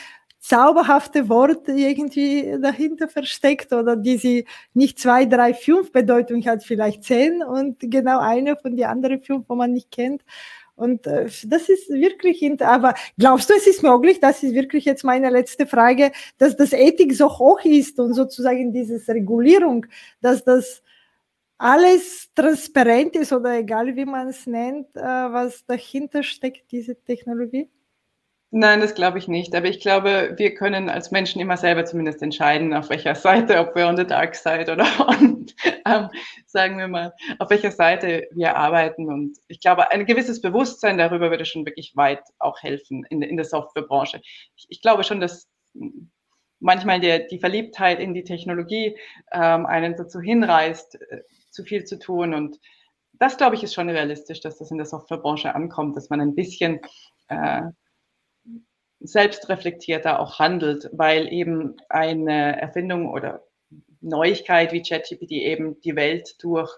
zauberhafte 0.42 1.28
Wort 1.28 1.68
irgendwie 1.68 2.58
dahinter 2.60 3.08
versteckt 3.08 3.72
oder 3.72 3.94
die 3.94 4.16
sie 4.16 4.46
nicht 4.74 4.98
zwei, 4.98 5.24
drei, 5.24 5.54
fünf 5.54 5.92
Bedeutung 5.92 6.44
hat, 6.44 6.64
vielleicht 6.64 7.04
zehn 7.04 7.44
und 7.44 7.78
genau 7.78 8.18
eine 8.18 8.56
von 8.56 8.74
die 8.74 8.84
anderen 8.84 9.22
fünf, 9.22 9.44
wo 9.48 9.54
man 9.54 9.72
nicht 9.72 9.92
kennt. 9.92 10.22
Und 10.74 11.06
äh, 11.06 11.28
das 11.44 11.68
ist 11.68 11.90
wirklich, 11.90 12.42
aber 12.62 12.94
glaubst 13.18 13.50
du, 13.50 13.54
es 13.54 13.66
ist 13.66 13.82
möglich, 13.82 14.20
das 14.20 14.42
ist 14.42 14.54
wirklich 14.54 14.84
jetzt 14.84 15.04
meine 15.04 15.30
letzte 15.30 15.66
Frage, 15.66 16.12
dass 16.38 16.56
das 16.56 16.72
Ethik 16.72 17.14
so 17.14 17.28
hoch 17.38 17.64
ist 17.64 17.98
und 18.00 18.14
sozusagen 18.14 18.72
diese 18.72 19.00
Regulierung, 19.12 19.86
dass 20.20 20.44
das 20.44 20.82
alles 21.58 22.28
transparent 22.34 23.14
ist 23.16 23.32
oder 23.32 23.58
egal 23.58 23.94
wie 23.94 24.04
man 24.04 24.28
es 24.28 24.46
nennt, 24.46 24.88
äh, 24.96 25.00
was 25.00 25.64
dahinter 25.66 26.22
steckt, 26.22 26.72
diese 26.72 26.96
Technologie? 26.96 27.68
Nein, 28.54 28.80
das 28.82 28.94
glaube 28.94 29.16
ich 29.16 29.28
nicht. 29.28 29.54
Aber 29.54 29.66
ich 29.66 29.80
glaube, 29.80 30.34
wir 30.36 30.54
können 30.54 30.90
als 30.90 31.10
Menschen 31.10 31.40
immer 31.40 31.56
selber 31.56 31.86
zumindest 31.86 32.22
entscheiden, 32.22 32.74
auf 32.74 32.90
welcher 32.90 33.14
Seite, 33.14 33.58
ob 33.58 33.74
wir 33.74 33.86
on 33.88 33.96
the 33.96 34.06
dark 34.06 34.34
side 34.34 34.70
oder 34.70 34.84
on, 35.08 35.46
ähm, 35.86 36.10
sagen 36.44 36.76
wir 36.76 36.86
mal, 36.86 37.14
auf 37.38 37.48
welcher 37.48 37.70
Seite 37.70 38.28
wir 38.32 38.54
arbeiten. 38.54 39.08
Und 39.08 39.38
ich 39.48 39.58
glaube, 39.58 39.90
ein 39.90 40.04
gewisses 40.04 40.42
Bewusstsein 40.42 40.98
darüber 40.98 41.30
würde 41.30 41.46
schon 41.46 41.64
wirklich 41.64 41.96
weit 41.96 42.20
auch 42.38 42.60
helfen 42.62 43.06
in, 43.08 43.22
in 43.22 43.38
der 43.38 43.46
Softwarebranche. 43.46 44.20
Ich, 44.54 44.66
ich 44.68 44.82
glaube 44.82 45.02
schon, 45.02 45.20
dass 45.20 45.48
manchmal 46.60 47.00
der, 47.00 47.20
die 47.20 47.38
Verliebtheit 47.38 48.00
in 48.00 48.12
die 48.12 48.24
Technologie 48.24 48.98
ähm, 49.32 49.64
einen 49.64 49.96
dazu 49.96 50.20
hinreißt, 50.20 51.00
äh, 51.00 51.22
zu 51.48 51.64
viel 51.64 51.84
zu 51.84 51.98
tun. 51.98 52.34
Und 52.34 52.60
das, 53.14 53.38
glaube 53.38 53.56
ich, 53.56 53.62
ist 53.62 53.72
schon 53.72 53.88
realistisch, 53.88 54.40
dass 54.40 54.58
das 54.58 54.70
in 54.70 54.76
der 54.76 54.84
Softwarebranche 54.84 55.54
ankommt, 55.54 55.96
dass 55.96 56.10
man 56.10 56.20
ein 56.20 56.34
bisschen 56.34 56.80
äh, 57.28 57.62
selbstreflektierter 59.04 60.18
auch 60.20 60.38
handelt, 60.38 60.88
weil 60.92 61.32
eben 61.32 61.76
eine 61.88 62.60
Erfindung 62.60 63.10
oder 63.10 63.44
Neuigkeit 64.00 64.72
wie 64.72 64.82
ChatGPT 64.82 65.32
eben 65.32 65.80
die 65.80 65.96
Welt 65.96 66.36
durch, 66.42 66.76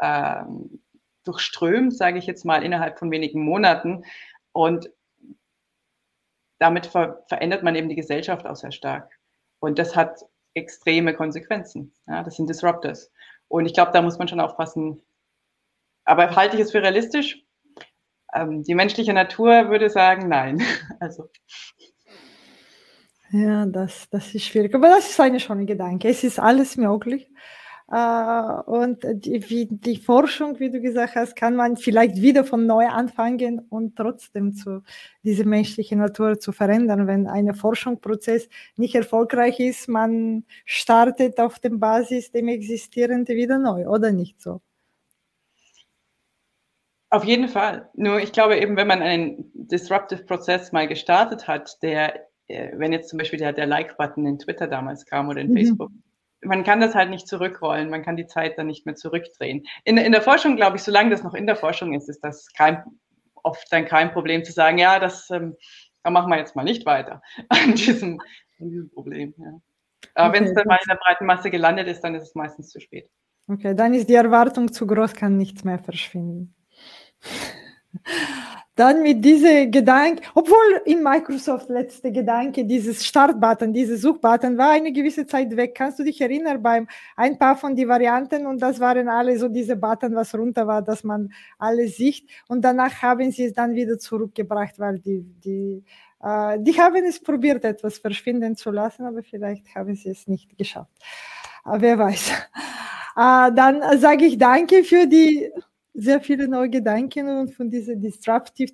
ähm, 0.00 0.82
durchströmt, 1.24 1.96
sage 1.96 2.18
ich 2.18 2.26
jetzt 2.26 2.44
mal, 2.44 2.64
innerhalb 2.64 2.98
von 2.98 3.10
wenigen 3.10 3.44
Monaten. 3.44 4.04
Und 4.52 4.90
damit 6.58 6.86
ver 6.86 7.24
verändert 7.28 7.62
man 7.62 7.74
eben 7.74 7.88
die 7.88 7.96
Gesellschaft 7.96 8.46
auch 8.46 8.56
sehr 8.56 8.72
stark. 8.72 9.10
Und 9.60 9.78
das 9.78 9.94
hat 9.96 10.24
extreme 10.54 11.14
Konsequenzen. 11.14 11.92
Ja, 12.06 12.22
das 12.22 12.36
sind 12.36 12.48
Disruptors. 12.48 13.10
Und 13.48 13.66
ich 13.66 13.74
glaube, 13.74 13.92
da 13.92 14.02
muss 14.02 14.18
man 14.18 14.28
schon 14.28 14.40
aufpassen. 14.40 15.02
Aber 16.04 16.34
halte 16.34 16.56
ich 16.56 16.62
es 16.62 16.72
für 16.72 16.82
realistisch? 16.82 17.44
Ähm, 18.34 18.62
die 18.62 18.74
menschliche 18.74 19.12
Natur 19.12 19.70
würde 19.70 19.90
sagen, 19.90 20.28
nein. 20.28 20.62
Also. 21.00 21.28
Ja, 23.30 23.64
das, 23.66 24.08
das 24.10 24.34
ist 24.34 24.44
schwierig. 24.44 24.74
Aber 24.74 24.88
das 24.88 25.08
ist 25.10 25.20
eine 25.20 25.40
schöne 25.40 25.64
Gedanke. 25.64 26.08
Es 26.08 26.22
ist 26.22 26.38
alles 26.38 26.76
möglich. 26.76 27.30
Äh, 27.90 28.62
und 28.66 29.04
die, 29.04 29.48
wie, 29.50 29.68
die 29.70 29.96
Forschung, 29.98 30.58
wie 30.60 30.70
du 30.70 30.80
gesagt 30.80 31.14
hast, 31.14 31.36
kann 31.36 31.56
man 31.56 31.76
vielleicht 31.76 32.16
wieder 32.22 32.44
von 32.44 32.66
neu 32.66 32.86
anfangen 32.86 33.60
und 33.68 33.96
trotzdem 33.96 34.54
zu 34.54 34.82
diese 35.22 35.44
menschliche 35.44 35.96
Natur 35.96 36.38
zu 36.38 36.52
verändern. 36.52 37.06
Wenn 37.06 37.26
ein 37.26 37.54
Forschungsprozess 37.54 38.48
nicht 38.76 38.94
erfolgreich 38.94 39.60
ist, 39.60 39.88
man 39.88 40.44
startet 40.64 41.38
auf 41.38 41.58
dem 41.58 41.80
Basis 41.80 42.32
dem 42.32 42.48
Existierenden 42.48 43.36
wieder 43.36 43.58
neu, 43.58 43.86
oder 43.86 44.10
nicht 44.12 44.40
so? 44.40 44.62
Auf 47.12 47.24
jeden 47.24 47.48
Fall. 47.48 47.90
Nur 47.92 48.20
ich 48.20 48.32
glaube 48.32 48.58
eben, 48.58 48.74
wenn 48.76 48.86
man 48.86 49.02
einen 49.02 49.50
disruptive 49.52 50.24
Prozess 50.24 50.72
mal 50.72 50.88
gestartet 50.88 51.46
hat, 51.46 51.82
der, 51.82 52.26
äh, 52.48 52.70
wenn 52.74 52.90
jetzt 52.90 53.10
zum 53.10 53.18
Beispiel 53.18 53.38
der, 53.38 53.52
der 53.52 53.66
Like-Button 53.66 54.26
in 54.26 54.38
Twitter 54.38 54.66
damals 54.66 55.04
kam 55.04 55.28
oder 55.28 55.42
in 55.42 55.50
mhm. 55.50 55.56
Facebook, 55.56 55.90
man 56.40 56.64
kann 56.64 56.80
das 56.80 56.94
halt 56.94 57.10
nicht 57.10 57.28
zurückrollen, 57.28 57.90
man 57.90 58.02
kann 58.02 58.16
die 58.16 58.26
Zeit 58.26 58.56
dann 58.56 58.66
nicht 58.66 58.86
mehr 58.86 58.94
zurückdrehen. 58.94 59.66
In, 59.84 59.98
in 59.98 60.12
der 60.12 60.22
Forschung, 60.22 60.56
glaube 60.56 60.78
ich, 60.78 60.82
solange 60.82 61.10
das 61.10 61.22
noch 61.22 61.34
in 61.34 61.46
der 61.46 61.56
Forschung 61.56 61.92
ist, 61.92 62.08
ist 62.08 62.24
das 62.24 62.46
kein, 62.56 62.82
oft 63.42 63.70
dann 63.70 63.84
kein 63.84 64.10
Problem 64.10 64.42
zu 64.42 64.52
sagen, 64.52 64.78
ja, 64.78 64.98
das 64.98 65.28
ähm, 65.28 65.54
da 66.02 66.10
machen 66.10 66.30
wir 66.30 66.38
jetzt 66.38 66.56
mal 66.56 66.64
nicht 66.64 66.86
weiter 66.86 67.20
an 67.50 67.74
diesem, 67.74 68.22
an 68.58 68.70
diesem 68.70 68.90
Problem. 68.90 69.34
Ja. 69.36 69.60
Aber 70.14 70.30
okay. 70.30 70.38
wenn 70.38 70.44
es 70.46 70.54
dann 70.54 70.66
mal 70.66 70.78
in 70.82 70.88
der 70.88 70.96
breiten 70.96 71.26
Masse 71.26 71.50
gelandet 71.50 71.88
ist, 71.88 72.00
dann 72.00 72.14
ist 72.14 72.22
es 72.22 72.34
meistens 72.34 72.70
zu 72.70 72.80
spät. 72.80 73.10
Okay, 73.48 73.74
dann 73.74 73.92
ist 73.92 74.08
die 74.08 74.14
Erwartung 74.14 74.72
zu 74.72 74.86
groß, 74.86 75.14
kann 75.14 75.36
nichts 75.36 75.62
mehr 75.62 75.78
verschwinden. 75.78 76.54
Dann 78.74 79.02
mit 79.02 79.22
diesem 79.22 79.70
Gedanke, 79.70 80.22
obwohl 80.34 80.80
in 80.86 81.02
Microsoft 81.02 81.68
letzte 81.68 82.10
Gedanke, 82.10 82.64
dieses 82.64 83.04
Startbutton, 83.04 83.74
dieses 83.74 84.00
Suchbutton 84.00 84.56
war 84.56 84.70
eine 84.70 84.92
gewisse 84.92 85.26
Zeit 85.26 85.54
weg. 85.56 85.74
Kannst 85.74 85.98
du 85.98 86.04
dich 86.04 86.18
erinnern 86.22 86.62
beim 86.62 86.88
ein 87.14 87.38
paar 87.38 87.54
von 87.56 87.76
die 87.76 87.86
Varianten 87.86 88.46
und 88.46 88.62
das 88.62 88.80
waren 88.80 89.08
alle 89.08 89.38
so 89.38 89.48
diese 89.48 89.76
Button, 89.76 90.14
was 90.14 90.34
runter 90.34 90.66
war, 90.66 90.80
dass 90.80 91.04
man 91.04 91.34
alles 91.58 91.96
sieht 91.96 92.30
und 92.48 92.62
danach 92.62 93.02
haben 93.02 93.30
sie 93.30 93.44
es 93.44 93.52
dann 93.52 93.74
wieder 93.74 93.98
zurückgebracht, 93.98 94.78
weil 94.78 94.98
die, 95.00 95.20
die, 95.44 95.84
äh, 96.22 96.58
die 96.58 96.80
haben 96.80 97.04
es 97.04 97.20
probiert, 97.20 97.66
etwas 97.66 97.98
verschwinden 97.98 98.56
zu 98.56 98.70
lassen, 98.70 99.04
aber 99.04 99.22
vielleicht 99.22 99.74
haben 99.74 99.94
sie 99.94 100.08
es 100.08 100.26
nicht 100.26 100.56
geschafft. 100.56 100.92
Aber 101.62 101.82
wer 101.82 101.98
weiß. 101.98 102.32
Äh, 103.14 103.52
dann 103.52 103.82
sage 103.98 104.24
ich 104.24 104.38
danke 104.38 104.82
für 104.84 105.06
die 105.06 105.52
sehr 105.94 106.20
viele 106.20 106.48
neue 106.48 106.70
Gedanken 106.70 107.28
und 107.28 107.54
von 107.54 107.68
dieser 107.70 107.96
disruptive 107.96 108.72